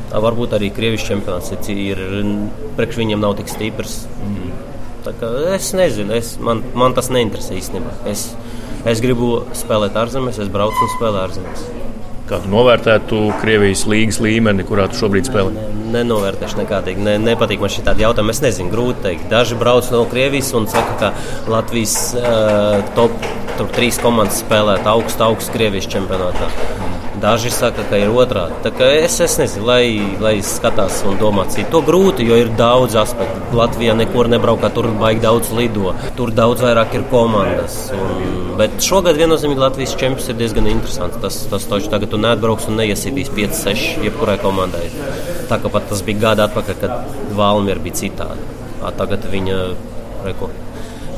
Varbūt 0.09 0.55
arī 0.57 0.71
Krievijas 0.73 1.05
čempionāts 1.05 1.51
ir, 1.69 1.99
ir 1.99 2.31
priekš 2.79 3.01
viņiem 3.01 3.21
nav 3.21 3.35
tik 3.37 3.51
stiprs. 3.51 4.01
Mm. 4.23 4.55
Es 5.55 5.71
nezinu, 5.73 6.13
es, 6.17 6.33
man, 6.43 6.63
man 6.77 6.95
tas 6.97 7.11
neinteresē 7.13 7.57
īstenībā. 7.59 7.93
Es, 8.09 8.29
es 8.89 9.03
gribu 9.03 9.43
spēlēt 9.57 9.99
ārzemēs, 9.99 10.41
es 10.43 10.51
braucu 10.53 10.85
un 10.85 10.91
spēlēju 10.95 11.27
ārzemēs. 11.27 11.78
Kādu 12.29 12.51
novērtētu 12.53 13.19
Krievijas 13.41 13.87
līnijas 13.89 14.19
līmeni, 14.21 14.65
kurā 14.67 14.85
tu 14.91 14.99
šobrīd 14.99 15.27
spēlē? 15.31 15.53
Ne, 15.55 15.69
nenovērtēšu 15.97 16.59
nekādīgi. 16.61 17.01
Ne, 17.01 17.17
nepatīk 17.23 17.63
man 17.63 17.73
šī 17.73 17.87
tāda 17.87 18.05
jautājuma. 18.05 18.35
Es 18.35 18.43
nezinu, 18.45 18.69
grūti 18.73 19.09
pateikt. 19.09 19.29
Daži 19.31 19.55
brauc 19.55 19.89
no 19.91 20.05
Krievijas 20.09 20.53
un 20.53 20.67
saka, 20.67 20.95
ka 20.99 21.49
Latvijas 21.49 22.13
uh, 22.13 22.83
top, 22.95 23.15
top 23.57 23.73
trīs 23.73 23.99
komandas 24.01 24.43
spēlē 24.43 24.79
augstu, 24.85 25.23
augstu 25.25 25.57
Krievijas 25.57 25.89
čempionātā. 25.89 26.88
Daži 27.19 27.49
saka, 27.51 27.83
ka 27.89 27.97
ir 27.99 28.13
otrādi. 28.15 28.71
Es, 28.85 29.17
es 29.19 29.33
nezinu, 29.41 29.65
lai, 29.67 29.83
lai 30.23 30.37
skatās 30.45 31.01
un 31.07 31.17
domā 31.19 31.43
citu. 31.51 31.67
To 31.73 31.81
grūti, 31.83 32.23
jo 32.29 32.37
ir 32.39 32.51
daudz 32.59 32.95
aspektu. 33.01 33.57
Latvijā 33.59 33.95
nekur 33.99 34.29
nebraukā, 34.31 34.69
tur 34.71 34.87
baigi 35.01 35.25
daudz 35.25 35.51
lido. 35.55 35.91
Tur 36.15 36.31
daudz 36.35 36.63
vairāk 36.63 36.95
ir 36.95 37.03
komandas. 37.11 37.75
Un, 37.95 38.53
bet 38.61 38.79
šogad 38.85 39.19
viennozīmīgi 39.19 39.63
Latvijas 39.65 39.97
čempions 39.99 40.31
ir 40.31 40.39
diezgan 40.39 40.71
interesants. 40.71 41.19
Tas, 41.19 41.41
tas 41.51 41.67
taču 41.67 41.91
tagad 41.91 42.13
tu 42.13 42.21
neatbrauks 42.21 42.69
un 42.71 42.79
neiesitīs 42.79 43.33
5, 43.35 43.59
6 43.65 44.07
jebkurai 44.07 44.39
komandai. 44.39 44.87
Tā 45.51 45.59
kā 45.59 45.73
pat 45.75 45.91
tas 45.91 46.05
bija 46.07 46.23
gada 46.29 46.47
atpakaļ, 46.47 46.81
kad 46.85 47.35
Valmiera 47.35 47.83
bija 47.83 48.05
citādi. 48.05 48.47
Tagad 48.79 49.27
viņa 49.27 49.61
reko 50.23 50.53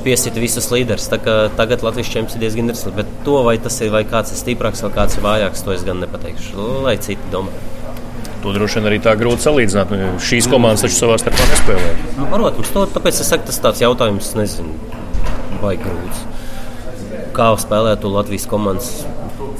piesita 0.06 0.42
visas 0.42 0.70
līderis. 0.74 1.10
Tagad 1.12 1.84
Latvijas 1.86 2.10
čempions 2.14 2.38
ir 2.38 2.44
diezgan 2.46 2.66
interesants. 2.66 2.98
Bet 2.98 3.12
to, 3.26 3.42
vai 3.48 3.58
tas 3.62 3.78
ir 3.82 3.94
vai 3.94 4.04
kāds 4.08 4.34
ir 4.34 4.40
stiprāks 4.42 4.84
vai 4.86 4.92
kāds 4.96 5.18
ir 5.18 5.26
vājāks, 5.26 5.64
to 5.66 5.76
es 5.76 5.86
gan 5.88 6.02
nepateikšu. 6.04 6.72
Lai 6.86 6.98
citi 7.02 7.32
domā. 7.34 7.54
To 8.42 8.56
droši 8.56 8.80
vien 8.80 8.90
arī 8.90 8.98
tā 9.06 9.14
grūti 9.20 9.46
salīdzināt. 9.46 9.94
Nu, 9.94 10.12
šīs 10.26 10.50
komandas 10.50 10.82
taču 10.88 10.98
savā 10.98 11.20
starpā 11.22 11.46
nespēlē. 11.52 11.92
Nu, 12.18 12.26
protams, 12.32 12.72
to, 12.74 12.86
tāpēc 12.96 13.22
es 13.22 13.30
saku, 13.30 13.46
tas 13.52 13.62
tāds 13.62 13.84
jautājums, 13.84 14.32
nezinu, 14.38 14.74
vai 15.62 15.76
grūts. 15.78 16.26
Kā 17.38 17.52
spēlētu 17.62 18.10
Latvijas 18.12 18.48
komandas 18.50 18.90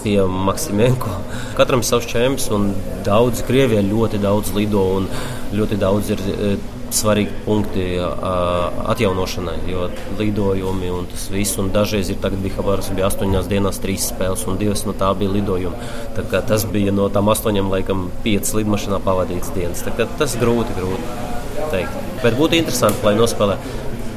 pie 0.02 0.18
Maksimenko? 0.26 1.14
Katram 1.60 1.86
ir 1.86 1.88
savs 1.88 2.10
čempions, 2.10 2.50
un 2.58 2.72
daudz 3.06 3.46
Krievijā 3.46 3.86
ļoti 3.86 4.20
daudz 4.26 4.50
lido 4.58 4.82
un 4.98 5.06
ļoti 5.54 5.78
daudz 5.80 6.10
ir 6.16 6.26
svarīgi 6.96 7.44
punkti 7.46 7.86
atjaunošanai, 8.92 9.58
jo 9.72 9.88
lidojumi 10.20 10.92
un 10.92 11.08
tas 11.12 11.28
viss, 11.34 11.58
un 11.62 11.72
dažreiz 11.74 12.12
ir 12.12 12.20
tagad 12.24 12.44
bija 12.44 12.60
Habaras, 12.60 12.92
bija 12.96 13.10
astoņās 13.10 13.50
dienās 13.52 13.82
trīs 13.84 14.10
spēles, 14.12 14.46
un 14.50 14.60
divas 14.62 14.86
no 14.88 14.96
tā 14.98 15.12
bija 15.18 15.34
lidojumi. 15.36 15.92
Tā 16.18 16.44
tas 16.48 16.66
bija 16.70 16.94
no 16.96 17.08
tām 17.14 17.32
astoņām, 17.32 17.72
laikam, 17.74 18.10
piecas 18.26 18.56
lidmašīnā 18.58 19.02
pavadīts 19.06 19.54
dienas. 19.56 19.86
Tas 20.20 20.38
grūti, 20.42 20.76
grūti 20.78 21.70
teikt. 21.72 21.96
Bet 22.22 22.38
būtu 22.38 22.60
interesanti, 22.60 23.02
lai 23.06 23.16
nospēlē 23.18 23.58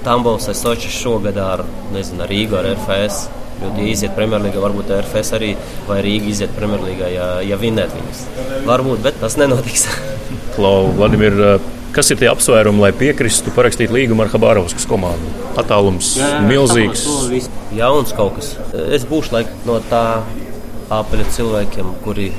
Tambols 0.05 0.51
vai 0.51 0.57
Sočis 0.59 0.99
šogad 0.99 1.39
ar, 1.41 1.65
nezinu, 1.95 2.25
ar 2.25 2.33
Rīgu, 2.33 2.59
ar 2.61 2.69
RFS. 2.75 3.25
Jo, 3.63 3.71
ja 3.79 3.87
iziet 3.87 4.17
Premjerlīgā, 4.17 4.59
varbūt 4.61 4.91
RFS 4.97 5.37
arī 5.37 5.53
vai 5.87 6.01
Rīga 6.05 6.27
iziet 6.33 6.53
Premjerlīgā, 6.57 7.09
ja, 7.15 7.29
ja 7.47 7.57
vinnēt 7.61 7.95
viņus. 7.95 8.25
Varbūt, 8.67 9.01
bet 9.07 9.21
tas 9.23 9.39
nenotiks. 9.41 9.87
Klau, 10.57 10.91
Vladimir, 10.99 11.39
Kas 11.95 12.11
ir 12.11 12.19
tie 12.19 12.27
apsvērumi, 12.27 12.81
lai 12.83 12.89
piekristu 12.97 13.53
parakstīt 13.55 13.93
līgumu 13.95 14.25
ar 14.25 14.31
Habārovskas 14.33 14.83
komandu? 14.91 15.29
Attālums 15.61 16.17
jā, 16.19 16.41
milzīgs. 16.43 17.05
Jauns 17.77 18.11
kaut 18.19 18.41
kas. 18.41 18.49
Es 18.91 19.05
būšu 19.07 19.37
laik, 19.37 19.53
no 19.69 19.77
tā 19.93 20.25
apaļa 20.91 21.27
cilvēkiem, 21.37 21.93
kuri. 22.03 22.33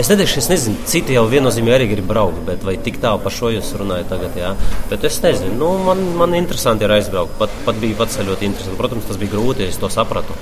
Es 0.00 0.08
neteikšu, 0.08 0.38
es 0.40 0.48
nezinu, 0.48 0.78
citi 0.88 1.12
jau 1.12 1.26
viennozīmīgi 1.28 1.74
arī 1.76 1.90
grib 1.90 2.08
braukt, 2.08 2.40
bet 2.48 2.64
vai 2.64 2.78
tik 2.86 2.96
tālu 3.02 3.20
par 3.22 3.36
šo 3.36 3.52
jūs 3.52 3.74
runājat 3.78 4.08
tagad, 4.14 4.40
jā. 4.40 4.54
Bet 4.88 5.04
es 5.10 5.20
nezinu, 5.26 5.52
nu, 5.60 5.68
man, 5.84 6.00
man 6.22 6.38
interesanti 6.40 6.88
ir 6.88 6.96
aizbraukt. 6.96 7.36
Pat, 7.42 7.52
pat 7.68 7.78
bija 7.84 8.00
pats 8.00 8.16
ļoti 8.16 8.48
interesanti. 8.48 8.80
Protams, 8.80 9.04
tas 9.10 9.20
bija 9.20 9.34
grūti, 9.36 9.68
es 9.68 9.76
to 9.82 9.92
sapratu. 9.92 10.38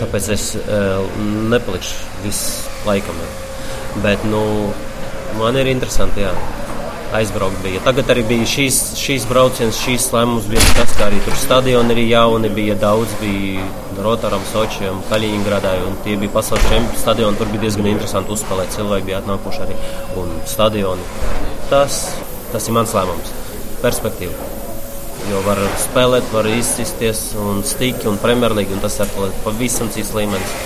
Tāpēc 0.00 0.32
es 0.32 0.48
uh, 0.56 1.04
nepalikšu 1.52 2.24
visu 2.24 2.88
laikam. 2.88 3.20
Bet, 4.00 4.24
nu, 4.32 4.42
man 5.36 5.60
ir 5.60 5.68
interesanti, 5.76 6.24
jā 6.24 6.32
aizbraukt. 7.16 7.58
Bija. 7.62 7.80
Tagad 7.84 8.10
arī 8.14 8.24
bija 8.26 8.46
šīs, 8.48 8.78
šīs 8.98 9.26
brauciens, 9.30 9.80
šīs 9.84 10.08
lēmums 10.14 10.48
bija 10.50 10.64
tas, 10.76 10.94
ka 10.98 11.08
arī 11.08 11.20
tur 11.26 11.36
stadioni 11.38 11.94
ir 11.96 12.02
jauni, 12.12 12.50
bija 12.52 12.76
daudz, 12.80 13.12
bija 13.20 13.66
Rotaram, 14.02 14.42
Sočiem, 14.50 15.02
Kaļiņgradai, 15.10 15.76
un 15.86 15.98
tie 16.06 16.16
bija 16.20 16.32
pasaules 16.34 16.64
čempioni 16.70 17.02
stadioni. 17.02 17.38
Tur 17.38 17.52
bija 17.52 17.66
diezgan 17.66 17.90
interesanti 17.92 18.34
uzspēlēt, 18.34 18.72
cilvēki 18.76 19.08
bija 19.10 19.20
atnākuši 19.22 19.62
arī 19.66 19.78
un 20.22 20.32
stadioni. 20.50 21.06
Tas, 21.70 22.00
tas 22.54 22.66
ir 22.68 22.76
mans 22.78 22.96
lēmums, 22.96 23.36
perspektīva. 23.84 24.50
Jo 25.30 25.38
var 25.46 25.60
spēlēt, 25.78 26.26
var 26.34 26.48
izsisties 26.50 27.28
un 27.38 27.62
stīki 27.66 28.08
un 28.10 28.18
premjerlīgi, 28.18 28.74
un 28.74 28.82
tas 28.82 28.98
ir 29.04 29.12
pavisam 29.44 29.92
cits 29.94 30.10
līmenis. 30.16 30.56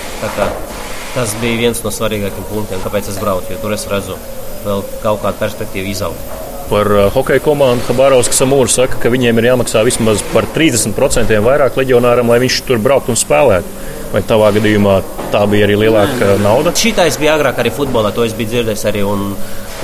Tas 1.17 1.37
bija 1.41 1.61
viens 1.61 1.85
no 1.85 1.93
svarīgākajiem 1.93 2.49
punktiem, 2.51 2.81
kāpēc 2.85 3.13
es 3.13 3.21
braucu, 3.21 3.53
jo 3.53 3.61
tur 3.61 3.77
es 3.77 3.87
redzu 3.93 4.17
vēl 4.65 4.85
kaut 5.03 5.23
kādu 5.25 5.41
perspektīvu 5.43 5.93
izaugt. 5.93 6.35
Par 6.67 6.89
uh, 6.91 7.05
hokeja 7.15 7.43
komandu 7.45 7.85
Habārovska 7.87 8.35
Samūra 8.35 8.71
saka, 8.73 8.99
ka 8.99 9.11
viņiem 9.13 9.39
ir 9.39 9.53
jāmaksā 9.53 9.85
vismaz 9.87 10.25
par 10.33 10.49
30% 10.55 11.39
vairāk 11.45 11.79
leģionāram, 11.79 12.33
lai 12.33 12.41
viņš 12.43 12.59
tur 12.67 12.83
brauktu 12.83 13.15
un 13.15 13.21
spēlētu. 13.21 13.85
Vai 14.11 14.23
tavā 14.27 14.51
gadījumā 14.55 14.97
tā 15.31 15.45
bija 15.51 15.67
arī 15.69 15.77
lielāka 15.85 16.33
Nē. 16.33 16.43
nauda? 16.43 16.73
Šitais 16.79 17.19
bija 17.23 17.37
agrāk 17.39 17.59
arī 17.63 17.71
futbolā, 17.75 18.11
to 18.15 18.27
es 18.27 18.35
biju 18.39 18.53
dzirdējis 18.55 18.85
arī 18.91 19.03
un 19.07 19.29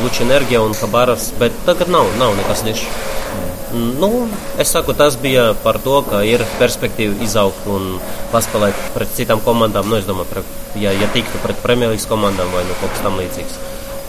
Luča 0.03 0.25
Enerģija 0.27 0.63
un 0.65 0.75
Habārovs, 0.79 1.31
bet 1.39 1.55
tagad 1.67 1.91
nav, 1.93 2.11
nav 2.19 2.35
nekas 2.39 2.65
nišs. 2.67 2.87
Nu, 3.73 4.29
es 4.61 4.69
saku, 4.75 4.93
tas 4.93 5.17
bija 5.17 5.53
par 5.63 5.79
to, 5.81 6.03
ka 6.05 6.21
ir 6.29 6.43
perspektīva 6.59 7.15
izaugt 7.25 7.65
un 7.73 7.95
paspēlēt 8.33 8.83
pret 8.93 9.15
citām 9.17 9.41
komandām. 9.45 9.89
Nu, 9.89 9.97
es 9.97 10.09
domāju, 10.09 10.29
pret, 10.35 10.51
ja, 10.77 10.93
ja 10.93 11.09
tiktu 11.15 11.41
pret 11.45 11.63
Premjerlīgas 11.65 12.09
komandām 12.11 12.53
vai 12.53 12.67
nu, 12.69 12.77
kaut 12.83 12.93
kas 12.93 13.07
tam 13.07 13.17
līdzīgs. 13.23 13.57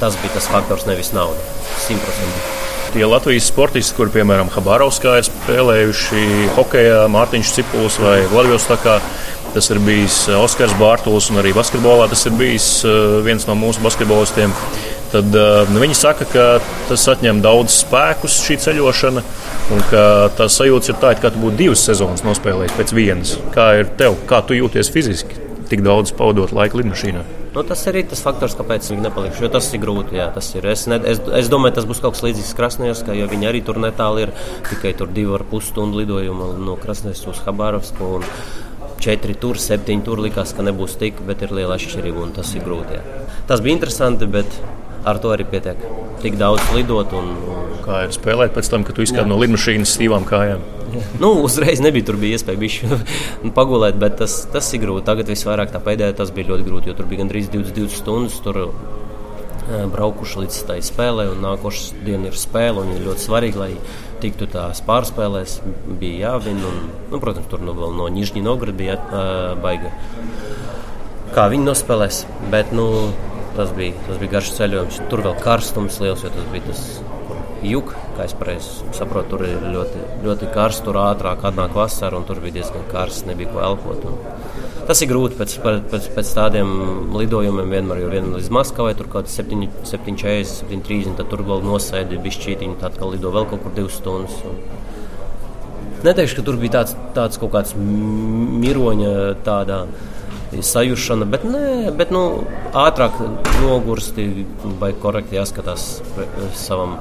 Tas 0.03 0.17
bija 0.19 0.33
tas 0.35 0.49
faktors, 0.51 0.83
nevis 0.83 1.13
nauda. 1.15 1.39
100%. 1.87 1.99
Tie 2.91 3.05
Latvijas 3.07 3.45
sportisti, 3.47 3.95
kur 3.95 4.09
piemēram 4.11 4.49
Habārovskā 4.51 5.13
ir 5.21 5.27
spēlējuši 5.29 6.23
hokeja, 6.57 7.05
Mārtiņš 7.13 7.51
Cipuls 7.55 7.95
vai 8.03 8.17
Vladivostakā, 8.27 8.97
tas 9.53 9.71
ir 9.71 9.79
bijis 9.85 10.17
Oskars 10.35 10.75
Bārtuls 10.75 11.29
un 11.31 11.39
arī 11.39 11.53
basketbolā 11.55 12.09
tas 12.11 12.25
ir 12.27 12.35
bijis 12.35 12.67
eh, 12.83 12.97
viens 13.23 13.47
no 13.47 13.55
mūsu 13.55 13.85
basketbolistiem. 13.85 14.51
Tad 15.13 15.35
uh, 15.37 15.71
viņi 15.77 15.93
saka, 15.93 16.25
ka 16.25 16.45
tas 16.89 17.03
atņem 17.13 17.39
daudz 17.45 17.75
spēkus 17.83 18.39
šī 18.47 18.57
ceļošana, 18.63 19.21
un 19.75 19.83
ka 19.91 20.03
tās 20.39 20.57
sajūtas 20.57 20.89
ir 20.89 20.97
tādas, 20.97 21.21
ka 21.21 21.31
tu 21.31 21.43
būtu 21.45 21.59
divas 21.59 21.85
sezonas 21.85 22.25
nospēlējis 22.25 22.75
pēc 22.79 22.95
vienas. 22.97 23.35
Kā 23.53 23.69
ir 23.83 23.93
tev, 23.99 24.17
kā 24.25 24.41
tu 24.41 24.57
jūties 24.57 24.89
fiziski, 24.89 25.37
tik 25.73 25.83
daudz 25.86 26.13
pavadot 26.15 26.53
laiku 26.53 26.79
lidmašīnā? 26.81 27.23
Nu, 27.53 27.62
tas 27.67 27.83
ir 27.89 27.99
tas 28.09 28.21
faktors, 28.25 28.55
kāpēc 28.57 28.88
viņi 28.89 29.05
nepaliks. 29.05 29.41
Jo 29.41 29.49
tas 29.53 29.67
ir 29.73 29.81
grūti. 29.83 30.17
Jā, 30.17 30.29
tas 30.33 30.47
ir. 30.55 30.65
Es, 30.69 30.86
ne, 30.89 30.97
es, 31.09 31.21
es 31.38 31.49
domāju, 31.53 31.77
tas 31.77 31.88
būs 31.89 32.01
kaut 32.01 32.15
kas 32.15 32.23
līdzīgs 32.25 32.53
Krasnodarbam, 32.57 33.17
jo 33.17 33.29
viņi 33.29 33.49
arī 33.49 33.62
tur 33.65 33.77
netālu 33.81 34.25
ir 34.25 34.33
tikai 34.69 34.95
divu 35.13 35.38
ar 35.38 35.45
pus 35.49 35.69
stundu 35.69 36.01
lidojuma 36.01 36.53
no 36.62 36.77
Krasnodarbas 36.81 37.25
uz 37.29 37.41
Habārovsku. 37.45 38.13
Četri 39.03 39.36
tur, 39.36 39.59
septiņi 39.59 40.05
tur 40.05 40.21
likās, 40.23 40.53
ka 40.55 40.63
nebūs 40.63 40.95
tik, 41.01 41.17
bet 41.27 41.41
ir 41.43 41.51
liela 41.51 41.75
atšķirība 41.75 42.23
un 42.23 42.31
tas 42.38 42.53
ir 42.55 42.63
grūti. 42.63 42.95
Jā. 42.95 43.25
Tas 43.49 43.59
bija 43.59 43.75
interesanti, 43.75 44.29
bet 44.31 44.47
ar 45.03 45.19
to 45.19 45.33
arī 45.36 45.45
pietiek. 45.49 45.81
Tik 46.23 46.38
daudz 46.39 46.69
lidot 46.77 47.12
un, 47.19 47.33
un 47.51 47.62
Kā 47.84 48.06
ir 48.08 48.15
spēlēt 48.15 48.56
pēc 48.56 48.69
tam, 48.72 48.86
kad 48.88 48.96
tu 48.96 49.04
izkāp 49.04 49.28
no 49.28 49.36
lidmašīnas 49.41 49.98
stīvām 49.98 50.24
kājām? 50.28 50.63
Nu, 51.19 51.34
uzreiz 51.43 51.82
nebija 51.84 52.06
tur 52.08 52.19
bija 52.22 52.38
iespēja 52.38 52.62
bišķi 52.62 53.00
pagulēt, 53.58 53.98
bet 54.00 54.19
tas, 54.22 54.43
tas 54.54 54.69
ir 54.76 54.84
grūti. 54.86 55.08
Tagad 55.10 55.32
visvairāk 55.34 55.74
tā 55.74 55.82
pēdējā 55.84 56.15
tas 56.19 56.32
bija 56.36 56.54
ļoti 56.54 56.67
grūti, 56.67 56.91
jo 56.91 56.98
tur 56.98 57.10
bija 57.10 57.24
gandrīz 57.24 57.50
22 57.52 57.98
stundas. 57.98 58.38
Tur, 58.46 58.62
braukuši 59.93 60.43
līdz 60.43 60.58
tai 60.67 60.80
spēlei, 60.84 61.30
un 61.32 61.43
nākošais 61.43 61.93
diena 62.06 62.30
ir 62.30 62.38
spēle. 62.39 62.86
Ir 62.93 63.06
ļoti 63.08 63.24
svarīgi, 63.24 63.60
lai 63.60 63.72
tiktu 64.24 64.48
tās 64.52 64.84
pārspēlēs. 64.86 65.60
Bija 66.00 66.34
jāvina. 66.34 66.69
Un, 66.69 66.91
nu, 67.12 67.22
protams, 67.24 67.50
tur 67.52 67.63
nu, 67.63 67.76
no 67.76 68.10
Nīžņa 68.12 68.43
Nograda 68.43 68.78
bija 68.80 69.00
uh, 69.00 69.54
baiga. 69.63 69.93
Kā 71.34 71.48
viņi 71.50 71.65
nospēlēs, 71.65 72.26
bet 72.54 72.76
nu, 72.76 72.88
tas, 73.58 73.74
bija, 73.78 73.98
tas 74.08 74.22
bija 74.22 74.38
garš 74.38 74.54
ceļojums. 74.60 75.02
Tur 75.12 75.26
vēl 75.26 75.39
karstums 75.41 76.00
liels, 76.04 76.26
jo 76.26 76.34
tas 76.36 76.52
bija 76.54 76.69
tas 76.69 76.86
juk, 77.67 77.93
kā 78.17 78.28
es 78.28 78.36
pareizi 78.38 78.88
saprotu, 78.95 79.34
tur 79.34 79.45
ir 79.47 79.63
ļoti, 79.73 80.02
ļoti 80.26 80.49
karsts, 80.54 80.84
tur 80.86 80.99
ātrāk 81.02 81.45
atnāk 81.47 81.76
vasara, 81.78 82.19
un 82.19 82.28
tur 82.28 82.41
bija 82.43 82.60
diezgan 82.60 82.86
karsts, 82.91 83.26
nebija 83.30 83.52
ko 83.54 83.63
elpot. 83.65 84.06
Un 84.10 84.86
tas 84.88 85.02
ir 85.04 85.12
grūti 85.12 85.39
pēc, 85.39 85.56
pēc, 85.63 86.10
pēc 86.15 86.32
tādiem 86.38 86.71
lidojumiem 87.15 87.76
vienmēr, 87.76 88.04
jo 88.04 88.12
vienam 88.12 88.38
līdz 88.38 88.52
Maskavai 88.58 88.95
tur 88.99 89.10
kaut 89.12 89.30
kāds 89.30 89.39
7,40, 89.39 90.63
7,30, 90.73 91.17
tad 91.19 91.32
tur 91.32 91.45
vēl 91.47 91.63
nosēdi 91.65 92.21
bišķītiņi, 92.23 92.80
tad 92.84 92.99
kā 92.99 93.12
lido 93.13 93.34
vēl 93.34 93.47
kaut 93.52 93.63
kur 93.65 93.76
divas 93.76 93.99
stundas. 94.02 94.39
Un... 94.49 94.60
Neteikšu, 96.04 96.41
ka 96.41 96.47
tur 96.49 96.60
bija 96.60 96.82
tāds, 96.82 96.97
tāds 97.15 97.39
kaut 97.39 97.54
kāds 97.54 97.78
miroņa 97.80 99.13
tādā 99.45 99.86
sajūšana, 100.61 101.27
bet, 101.31 101.45
nē, 101.47 101.93
bet 101.97 102.11
nu, 102.13 102.43
ātrāk 102.77 103.17
nogursti 103.63 104.27
vai 104.81 104.91
korekti 104.93 105.39
jāskatās 105.39 105.87
savam 106.57 106.97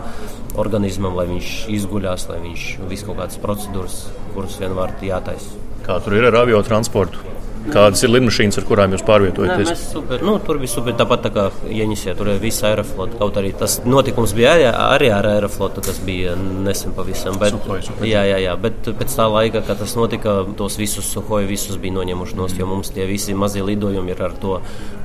organismam, 0.61 1.17
lai 1.19 1.27
viņš 1.31 1.53
izguļās, 1.73 2.29
lai 2.31 2.41
viņš 2.47 2.69
visu 2.91 3.11
kaut 3.11 3.21
kādas 3.23 3.43
procedūras, 3.43 3.99
kuras 4.33 4.57
vienmēr 4.63 4.97
jātaisa. 5.09 5.61
Kā 5.87 5.99
tur 6.05 6.17
ir 6.19 6.31
ar 6.31 6.43
avio 6.45 6.63
transportu? 6.67 7.32
Kādas 7.71 8.03
ir 8.03 8.11
lidmašīnas, 8.11 8.57
ar 8.59 8.65
kurām 8.67 8.95
jūs 8.95 9.05
pārvietojaties? 9.07 9.69
Nē, 9.71 9.77
super, 9.79 10.23
nu, 10.27 10.35
tur 10.43 10.59
bija 10.59 10.73
super. 10.73 10.97
Tāpat 10.99 11.23
tā 11.27 11.31
kā 11.35 11.45
Jeņķisē, 11.71 12.15
tur 12.19 12.31
bija 12.33 12.43
visa 12.43 12.67
aeroflota. 12.73 13.19
Kaut 13.21 13.39
arī 13.39 13.53
tas 13.59 13.77
notikums 13.87 14.35
bija 14.35 14.57
arī, 14.57 14.67
arī 14.73 15.11
ar 15.15 15.29
aeroflotu, 15.31 15.85
tas 15.87 16.01
bija 16.03 16.35
nesen 16.39 16.97
pavisam. 16.97 17.39
Bet, 17.41 17.55
suhoj, 17.55 17.85
suhoj. 17.87 18.09
Jā, 18.11 18.25
jā, 18.27 18.41
jā, 18.43 18.57
bet 18.65 18.91
pēc 18.99 19.15
tā 19.15 19.29
laika, 19.31 19.63
kad 19.69 19.79
tas 19.85 19.95
notika, 19.99 20.35
tos 20.59 20.79
visus 20.81 21.07
suhoju 21.15 21.51
visus 21.51 21.79
bija 21.83 21.97
noņemuši 22.01 22.39
no 22.41 22.49
jo 22.59 22.69
mums 22.69 22.91
tie 22.95 23.07
visi 23.09 23.37
mazie 23.39 23.63
lidojumi 23.67 24.15
ir 24.15 24.27
ar 24.27 24.35
to. 24.43 24.59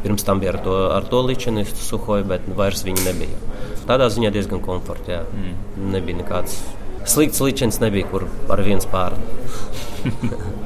Pirms 0.04 0.26
tam 0.26 0.41
bija 0.41 0.56
ar 0.56 0.62
to, 0.65 0.76
ar 0.98 1.08
to 1.12 1.22
ličenistu 1.30 1.86
suhoju, 1.86 2.26
bet 2.34 2.50
vairs 2.58 2.86
viņi 2.88 3.06
nebija. 3.06 3.41
Tādā 3.88 4.10
ziņā 4.13 4.34
diezgan 4.34 4.65
komforta. 4.65 5.24
Mm. 5.30 5.91
Nebija 5.93 6.24
nekāds 6.24 6.60
slikts 7.08 7.41
ličens, 7.43 7.80
nebija 7.84 8.10
kur 8.10 8.28
ar 8.52 8.65
viens 8.65 8.89
pāri. 8.89 9.22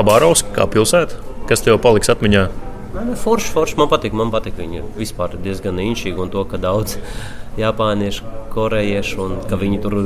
Habārovs 0.00 0.40
kā 0.56 0.64
pilsēta, 0.64 1.18
kas 1.44 1.60
tev 1.60 1.76
paliks 1.84 2.08
atmiņā? 2.08 2.46
Forši, 3.20 3.50
forši 3.52 3.76
man 3.76 3.88
patīk. 3.90 4.14
Man 4.16 4.30
patīk 4.32 4.56
viņa 4.56 4.80
vispār 4.96 5.34
diezgan 5.44 5.76
inčīga 5.82 6.22
un 6.24 6.30
to, 6.32 6.40
ka 6.48 6.56
daudz 6.62 6.94
japāniešu, 7.60 8.24
korejiešu 8.54 9.20
un 9.26 9.34
ka 9.50 9.58
viņi 9.60 9.80
tur 9.84 9.96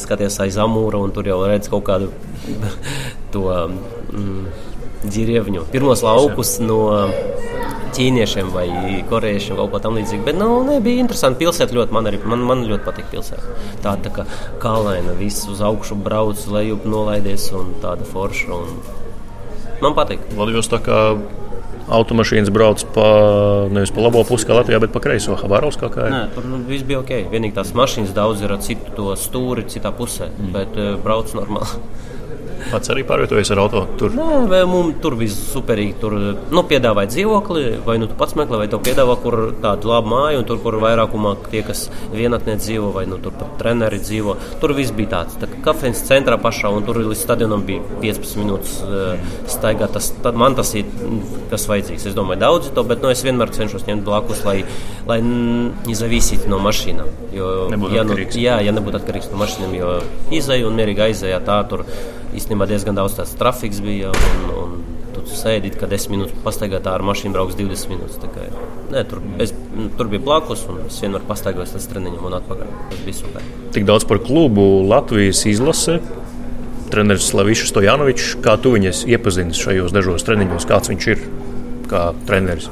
skaties 0.00 0.38
aiz 0.40 0.56
amūra 0.64 1.02
un 1.04 1.12
tur 1.12 1.28
jau 1.28 1.36
redz 1.44 1.68
kaut 1.68 1.84
kādu 1.90 2.08
to 3.34 3.44
mm, 3.44 4.46
dzīvnieku. 5.04 5.66
Pirmos 5.74 6.00
laukus 6.06 6.54
no 6.64 6.80
ķīniešiem 7.92 8.54
vai 8.54 8.66
korejiešiem 9.10 9.60
kaut 9.60 9.74
ko 9.74 9.82
tamlīdzīgu. 9.84 10.24
Bet 10.30 10.40
nu, 10.40 10.48
ne, 10.64 10.78
bija 10.80 11.04
interesanti. 11.04 11.42
Pilsēta 11.44 11.76
ļoti 11.76 11.92
man 11.92 12.08
arī 12.08 12.22
man, 12.24 12.46
man 12.48 12.64
ļoti 12.72 12.88
patīk. 12.88 13.12
Pilsēta. 13.12 13.52
Tāda 13.84 14.08
tā 14.08 14.14
kā 14.16 14.26
kalnaina, 14.64 15.12
viss 15.20 15.44
uz 15.52 15.60
augšu 15.60 16.00
brauc, 16.08 16.40
lejup 16.56 16.88
nolaidies 16.88 17.50
un 17.60 17.76
tāda 17.84 18.08
forša. 18.08 18.56
Un 18.56 18.99
Man 19.80 19.96
patīk. 19.96 20.24
Latvijas 20.36 20.68
tā 20.70 20.80
kā 20.84 20.98
automašīnas 21.90 22.52
brauc 22.54 22.82
pa, 22.94 23.06
nevis 23.72 23.92
pa 23.94 24.04
labo 24.04 24.22
pusi, 24.28 24.46
kā 24.46 24.54
Latvijā, 24.54 24.78
bet 24.82 24.92
pa 24.94 25.02
kreiso. 25.02 25.34
Havāros 25.40 25.78
kā 25.80 25.90
ir? 25.90 26.14
Nē, 26.14 26.22
tur 26.36 26.46
viss 26.68 26.86
bija 26.86 27.00
ok. 27.02 27.12
Vienīgi 27.32 27.56
tās 27.56 27.72
mašīnas 27.76 28.14
daudz 28.16 28.44
ir 28.44 28.54
ar 28.54 28.62
citu 28.64 29.10
stūri, 29.18 29.66
citā 29.72 29.92
pusē, 29.96 30.30
mm. 30.30 30.52
bet 30.54 30.78
uh, 30.78 30.94
brauc 31.02 31.34
normāli. 31.36 31.82
Pats 32.70 32.92
arī 32.92 33.02
pārvietojies 33.08 33.50
ar 33.54 33.60
auto. 33.62 33.82
Tur 33.98 34.12
Nē, 34.14 34.60
mums 34.68 34.98
tur 35.02 35.16
viss 35.18 35.48
superīgi. 35.54 35.94
Tur 36.02 36.14
nu, 36.52 36.62
piedāvāja 36.68 37.10
dzīvokli, 37.14 37.64
vai 37.86 37.96
nu 38.02 38.08
tu 38.10 38.16
pats 38.18 38.36
meklē, 38.38 38.60
vai 38.62 38.68
tev 38.70 38.82
piedāvā 38.86 39.16
kur 39.22 39.38
tādu 39.62 39.90
labu 39.90 40.12
māju, 40.12 40.42
un 40.42 40.46
tur, 40.48 40.60
kur 40.62 40.76
vairākumā 40.82 41.34
tie, 41.48 41.62
kas 41.66 41.86
vienatnē 42.12 42.58
dzīvo, 42.60 42.92
vai 42.94 43.06
nu 43.10 43.18
tur 43.22 43.34
pat 43.38 43.56
treneri 43.62 44.00
dzīvo. 44.02 44.36
Tur 44.62 44.74
viss 44.76 44.94
bija 44.96 45.14
tāds. 45.16 45.38
Tā 45.40 45.48
kā 45.50 45.62
kafejnīcas 45.70 46.04
centrā 46.10 46.38
pašā, 46.42 46.70
un 46.74 46.86
tur 46.86 47.00
līdz 47.00 47.24
stadionam 47.24 47.64
bija 47.66 47.82
15 48.04 48.38
minūtes 48.42 48.76
uh, 48.84 49.32
staigāt. 49.50 49.96
Tas, 49.96 50.12
man 50.36 50.58
tas 50.58 50.74
ir, 50.78 50.86
kas 51.50 51.66
vajadzīgs. 51.70 52.10
Es 52.12 52.18
domāju, 52.18 52.42
daudz 52.44 52.70
to, 52.76 52.86
bet 52.86 53.02
nu, 53.02 53.10
es 53.14 53.24
vienmēr 53.26 53.54
cenšos 53.56 53.88
ņemt 53.88 54.06
blakus, 54.06 54.44
lai, 54.46 54.60
lai 55.10 55.20
izavīsītu 55.90 56.50
no 56.52 56.60
mašīnām. 56.62 57.10
Jo, 57.34 57.50
ja, 57.94 58.06
nu, 58.06 58.16
jā, 58.20 58.60
ja 58.62 58.74
nebūtu 58.74 59.00
atkarīgs 59.00 59.30
no 59.32 59.42
mašīnām, 59.42 59.76
jo 59.78 59.98
izēja 60.34 60.68
un 60.68 60.78
mierīgi 60.78 61.08
aizējā 61.10 61.42
tā 61.46 61.60
tur 61.70 61.86
īstenībā 62.36 62.68
diezgan 62.70 62.98
daudz 62.98 63.18
tāds 63.18 63.34
trafiks 63.38 63.82
bija. 63.84 64.12
Un, 64.12 64.50
un 64.62 64.80
tu 65.30 65.36
sēdi, 65.36 65.72
kad 65.76 65.90
10 65.92 66.12
minūtes 66.12 66.42
pastaigā 66.44 66.80
ar 66.90 67.04
mašīnu 67.06 67.34
brauks 67.34 67.56
20 67.58 67.92
minūtes. 67.92 68.18
Nē, 68.90 69.04
tur, 69.10 69.22
es, 69.42 69.52
tur 69.98 70.10
bija 70.10 70.22
blakus, 70.24 70.64
un 70.70 70.82
es 70.86 70.98
vienmēr 71.02 71.24
pastaigājos 71.28 71.76
līdz 71.76 71.88
treniņam 71.92 72.26
un 72.30 72.38
atpakaļ. 72.40 72.72
Tas 72.90 73.04
bija 73.06 73.18
super. 73.20 73.46
Tik 73.74 73.86
daudz 73.88 74.06
par 74.10 74.22
klubu 74.24 74.66
Latvijas 74.88 75.44
izlase. 75.50 76.00
Treneris 76.90 77.28
Slavičs 77.30 77.68
Stojanovičs, 77.70 78.32
kā 78.42 78.56
tu 78.58 78.72
viņus 78.74 79.04
iepazini 79.06 79.54
šajos 79.54 79.92
dažos 79.94 80.24
treniņos, 80.26 80.66
kāds 80.66 80.90
viņš 80.90 81.06
ir 81.12 81.20
kā 81.90 82.08
treneris? 82.26 82.66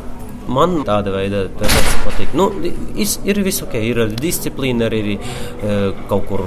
Man 0.51 0.81
tāda 0.89 1.13
veida 1.15 1.45
treniņš 1.61 1.95
patīk. 2.03 2.35
Nu, 2.35 2.49
ir, 2.67 3.15
ir 3.31 3.41
viss 3.47 3.63
ok, 3.63 3.77
ir 3.93 4.03
disciplīna, 4.19 4.89
arī 4.89 5.15
ir 5.15 5.95
kaut 6.11 6.27
kur 6.33 6.43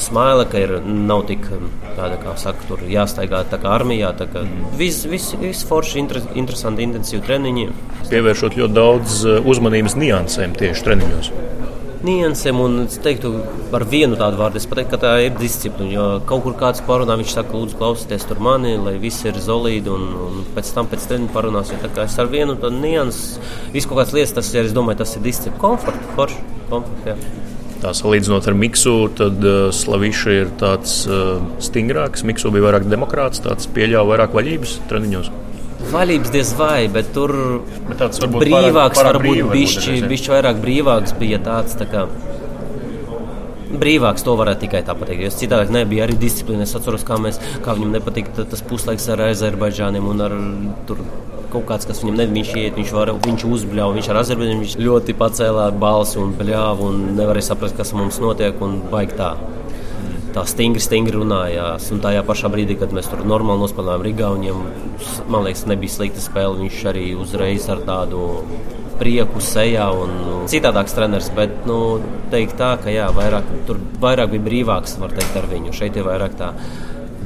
smaila, 0.00 0.44
ka 0.50 0.60
ir, 0.62 0.76
nav 0.84 1.24
tik 1.28 1.46
tāda, 1.96 2.18
kā 2.20 2.34
saka, 2.40 2.66
tur 2.68 2.82
jāstaigā 2.90 3.44
tā 3.50 3.58
kā 3.62 3.72
armijā. 3.76 4.12
Tā 4.18 4.28
kā 4.30 4.44
viss 4.78 5.06
vis, 5.10 5.30
vis 5.40 5.64
forši, 5.68 6.00
inter, 6.02 6.20
interesanti, 6.34 6.86
intensīvi 6.86 7.24
treniņi. 7.26 7.66
Pievēršot 8.10 8.58
ļoti 8.60 8.76
daudz 8.76 9.24
eh, 9.24 9.50
uzmanības 9.54 9.98
niansēm 10.00 10.56
tieši 10.58 10.86
treniņos. 10.88 11.30
Niansēm, 12.04 12.58
un 12.60 12.74
es 12.82 12.98
teiktu, 13.00 13.30
ar 13.72 13.86
vienu 13.88 14.18
tādu 14.20 14.36
vārdu, 14.36 14.60
es 14.60 14.66
pateiktu, 14.68 14.92
ka 14.92 15.00
tā 15.06 15.12
ir 15.24 15.38
disciplīna. 15.38 15.94
Jo 15.94 16.08
kaut 16.28 16.44
kur 16.44 16.56
kāds 16.60 16.84
parunā, 16.84 17.16
viņš 17.16 17.32
saka, 17.32 17.56
lūdzu, 17.56 17.78
klausieties 17.80 18.28
tur 18.28 18.42
mani, 18.44 18.74
lai 18.76 18.98
viss 19.00 19.24
ir 19.24 19.40
zolīdi, 19.40 19.88
un, 19.88 20.10
un 20.26 20.44
pēc 20.52 20.74
tam 20.76 20.90
pēc 20.90 21.08
treniņa 21.08 21.32
parunāsim. 21.32 21.80
Tā 21.80 21.88
kā 21.96 22.04
es 22.04 22.18
ar 22.20 22.28
vienu 22.28 22.58
tādu 22.60 22.82
niansu, 22.82 23.40
visu 23.72 23.88
kaut 23.88 24.02
kādas 24.02 24.12
lietas, 24.18 24.36
tas 24.36 24.52
ir, 24.52 24.68
es 24.68 24.76
domāju, 24.76 25.00
tas 25.00 25.16
ir 25.16 25.24
disciplīna, 25.24 25.62
komforts, 25.64 26.14
forši, 26.18 26.44
komforts, 26.68 27.08
jā. 27.08 27.16
Tā 27.84 27.90
salīdzinot 27.92 28.46
ar 28.48 28.54
Miksu, 28.56 28.92
tad 29.12 29.42
uh, 29.44 29.66
Slaviša 29.76 30.32
ir 30.32 30.52
tāds 30.56 31.02
uh, 31.04 31.42
stingrāks. 31.60 32.22
Miksu 32.24 32.48
bija 32.54 32.70
vairāk 32.70 32.86
demokrāts, 32.88 33.42
tāds 33.44 33.68
pieļāva 33.76 34.14
vairāk 34.14 34.36
vaļības 34.38 34.78
treniņos. 34.88 35.28
Vaļības 35.90 36.32
diez 36.32 36.52
vai, 36.56 36.86
bet 36.88 37.10
tur 37.12 37.34
bet 37.90 37.98
tāds 38.00 38.22
varbūt 38.22 38.46
brīvāks, 38.46 38.72
pārāk, 38.72 38.96
pārāk 38.96 39.20
varbūt 39.20 39.52
bišķi, 39.52 39.98
bišķi 40.08 40.32
vairāk 40.32 40.62
brīvāks 40.64 41.12
bija 41.20 41.42
tāds. 41.44 41.76
Tā 41.76 41.90
kā, 41.90 42.06
Brīvāks 43.74 44.22
to 44.24 44.32
varētu 44.38 44.68
tikai 44.68 44.84
tā 44.86 44.94
pateikt. 44.96 45.26
Jo 45.26 45.34
citādi 45.34 45.74
nebija 45.74 46.06
arī 46.06 46.16
disciplīna. 46.24 46.64
Es 46.64 46.76
atceros, 46.78 47.04
kā, 47.04 47.18
mēs, 47.20 47.40
kā 47.64 47.74
viņam 47.74 47.96
nepatika 47.98 48.46
tas 48.48 48.62
puslaiks 48.64 49.10
ar 49.12 49.26
Azerbaidžāniem 49.26 50.06
un 50.08 50.24
ar 50.24 50.36
tur 50.88 51.02
kaut 51.54 51.66
kāds, 51.70 51.88
kas 51.88 52.02
viņam 52.02 52.20
nevis 52.22 52.52
iet, 52.54 52.76
viņš, 52.78 52.92
var, 52.94 53.12
viņš 53.24 53.46
uzbļāva, 53.48 53.96
viņš 53.96 54.10
ar 54.10 54.20
azarbaidiem 54.22 54.62
viņš 54.64 54.78
ļoti 54.82 55.16
pacēlā 55.20 55.68
balsi 55.80 56.20
un 56.22 56.34
bļāva 56.38 56.88
un 56.90 57.02
nevarēja 57.18 57.52
saprast, 57.52 57.78
kas 57.78 57.94
mums 57.96 58.20
notiek 58.22 58.60
un 58.64 58.80
baig 58.92 59.14
tā. 59.18 59.34
Stingri, 60.34 60.82
stingri 60.82 61.14
runājās. 61.14 61.92
Un 61.94 62.00
tajā 62.02 62.24
pašā 62.26 62.48
brīdī, 62.50 62.74
kad 62.80 62.90
mēs 62.90 63.06
tur 63.06 63.20
normāli 63.22 63.62
nospēlējām 63.62 64.02
Rīgā, 64.02 64.30
viņam, 64.34 64.64
man 65.30 65.44
liekas, 65.46 65.62
nebija 65.70 65.94
slikta 65.94 66.22
spēle. 66.24 66.58
Viņš 66.58 66.80
arī 66.90 67.04
uzreiz 67.14 67.68
ar 67.70 67.84
tādu 67.86 68.24
prieku 68.98 69.38
sejā 69.38 69.86
un 69.94 70.48
citādāks 70.50 70.96
treneris. 70.96 71.30
Bet, 71.38 71.54
nu, 71.70 71.78
teikt 72.34 72.58
tā, 72.58 72.72
ka 72.82 72.90
jā, 72.90 73.06
vairāk, 73.14 73.46
tur 73.68 73.78
vairāk 74.02 74.34
bija 74.34 74.46
brīvāks, 74.48 74.98
var 75.04 75.14
teikt, 75.14 75.38
ar 75.38 75.46
viņu. 75.54 75.76
Šeit 75.78 76.02
ir 76.02 76.10
vairāk 76.10 76.34
tā 76.40 76.50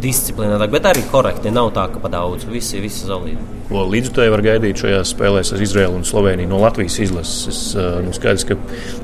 disciplinētāk, 0.03 0.73
bet 0.73 0.89
arī 0.91 1.05
korekti. 1.11 1.53
Nav 1.55 1.73
tā, 1.77 1.87
ka 1.93 2.03
pa 2.03 2.11
daudz, 2.13 2.47
visi, 2.51 2.81
visi 2.83 3.09
zolīti. 3.09 3.57
Ko 3.69 3.85
līdzutēji 3.91 4.33
var 4.33 4.43
gaidīt 4.45 4.81
šajās 4.81 5.13
spēlēs 5.13 5.53
ar 5.53 5.65
Izraēlu 5.65 5.99
un 6.01 6.07
Sloveniju 6.09 6.51
no 6.51 6.61
Latvijas 6.63 6.99
izlases? 7.05 7.49
Es, 7.51 7.63
nu, 8.05 8.15
skaidrs, 8.17 8.47
ka 8.49 8.57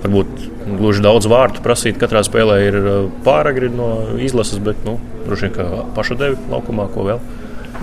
varbūt 0.04 0.46
gluži 0.78 1.04
daudz 1.04 1.28
vārtu 1.30 1.64
prasīt 1.64 2.00
katrā 2.00 2.24
spēlē 2.24 2.59
ir 2.64 2.78
pāragri 3.26 3.68
no 3.72 3.90
izlases, 4.24 4.62
bet 4.64 4.80
nu, 4.87 4.96
droši 5.26 5.48
vien 5.48 5.57
kā 5.59 5.68
paša 5.96 6.18
devi 6.20 6.40
laukumā, 6.52 6.88
ko 6.94 7.09
vēl. 7.11 7.24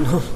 Nu. 0.02 0.24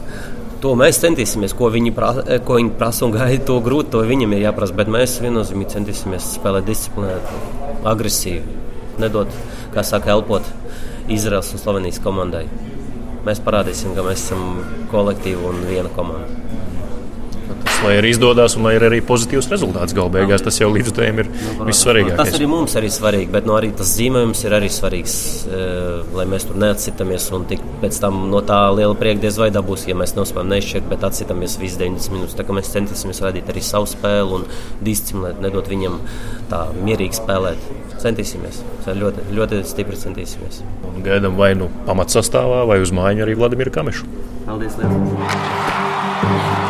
To 0.63 0.71
mēs 0.73 0.97
centīsimies, 0.97 1.51
ko 1.53 1.67
viņi, 1.69 1.91
prasa, 1.93 2.39
ko 2.41 2.55
viņi 2.57 2.71
prasa 2.79 3.03
un 3.05 3.11
gaida. 3.13 3.43
To 3.45 3.59
grūti 3.61 3.91
to 3.93 3.99
viņam 4.07 4.31
ir 4.33 4.47
jāprasa. 4.47 4.73
Bet 4.73 4.89
mēs 4.89 5.19
viennozīmīgi 5.21 5.75
centīsimies 5.75 6.31
spēlēt 6.39 6.65
disciplinēti, 6.65 7.41
agresīvi 7.85 8.55
nedot, 9.03 9.35
kā 9.75 9.83
saka, 9.85 10.15
elpot 10.15 10.47
Izraels 11.11 11.51
un 11.53 11.61
Slovenijas 11.61 11.99
komandai. 12.01 12.45
Mēs 13.25 13.41
parādīsim, 13.45 13.93
ka 13.97 14.05
mēs 14.05 14.25
esam 14.25 14.63
kolektīva 14.91 15.51
un 15.51 15.61
viena 15.69 15.91
komanda 15.93 16.44
lai 17.83 17.95
arī 17.99 18.11
izdodas 18.13 18.55
un 18.57 18.65
lai 18.67 18.75
ir 18.77 18.85
arī 18.87 18.99
pozitīvs 19.05 19.47
rezultāts 19.51 19.95
galu 19.95 20.11
beigās. 20.13 20.43
Tas 20.45 20.59
jau 20.59 20.69
līdz 20.71 20.93
tam 20.95 21.21
ir 21.23 21.29
nu, 21.31 21.67
vissvarīgākais. 21.69 22.19
Tas 22.19 22.37
arī 22.37 22.47
mums 22.49 22.75
ir 22.79 22.87
svarīgi, 22.93 23.31
bet 23.33 23.47
no 23.49 23.57
arī 23.57 23.71
tas 23.75 23.91
zīmējums 23.97 24.43
ir 24.45 24.55
arī 24.57 24.69
svarīgs, 24.71 25.15
eh, 25.49 26.03
lai 26.15 26.25
mēs 26.31 26.47
tur 26.49 26.59
neatsitamies 26.61 27.27
un 27.35 27.47
tik 27.49 27.63
pēc 27.81 27.99
tam 28.03 28.25
no 28.31 28.41
tā 28.45 28.59
liela 28.75 28.97
prieka 28.97 29.23
diez 29.25 29.39
vai 29.41 29.49
dabūs, 29.55 29.87
ja 29.89 29.97
mēs 29.97 30.15
nospējam 30.17 30.51
nešķirt, 30.53 30.89
bet 30.91 31.07
atsitamies 31.09 31.57
visas 31.61 31.79
90 31.81 32.15
minūtes. 32.15 32.37
Tā 32.37 32.45
kā 32.47 32.55
mēs 32.55 32.71
centīsimies 32.75 33.23
radīt 33.25 33.51
arī 33.51 33.63
savu 33.65 33.89
spēli 33.89 34.39
un 34.39 34.47
disciplināti, 34.85 35.43
nedot 35.45 35.71
viņam 35.71 35.99
tā 36.51 36.65
mierīgi 36.79 37.19
spēlēt. 37.21 37.71
Centīsimies, 38.05 38.59
ļoti, 38.85 39.29
ļoti 39.33 39.63
stipri 39.65 39.97
centīsimies. 39.97 40.61
Un 40.91 41.01
gaidām 41.05 41.39
vai 41.39 41.53
nu 41.57 41.71
pamatsastāvā, 41.87 42.65
vai 42.69 42.81
uz 42.83 42.93
mājiņu 42.93 43.25
arī 43.25 43.39
Vladimiru 43.39 43.73
Kamešu. 43.73 44.05
Paldies! 44.45 44.77
Liels. 44.77 46.64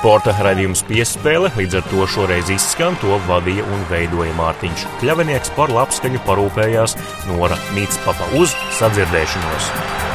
Sporta 0.00 0.32
raidījums 0.40 0.80
piespēle 0.88 1.50
līdz 1.58 1.76
ar 1.76 1.82
to 1.90 2.06
šoreiz 2.08 2.48
izskan. 2.54 2.94
To 3.02 3.18
vadīja 3.26 3.66
un 3.68 3.82
veidoja 3.90 4.32
Mārtiņš 4.38 4.86
Kļavinieks 5.02 5.52
par 5.58 5.68
labskaņu 5.76 6.24
parūpējās 6.24 6.96
Nora 7.28 7.60
Mītspapa 7.76 8.32
uz 8.40 8.56
sadzirdēšanos. 8.78 10.08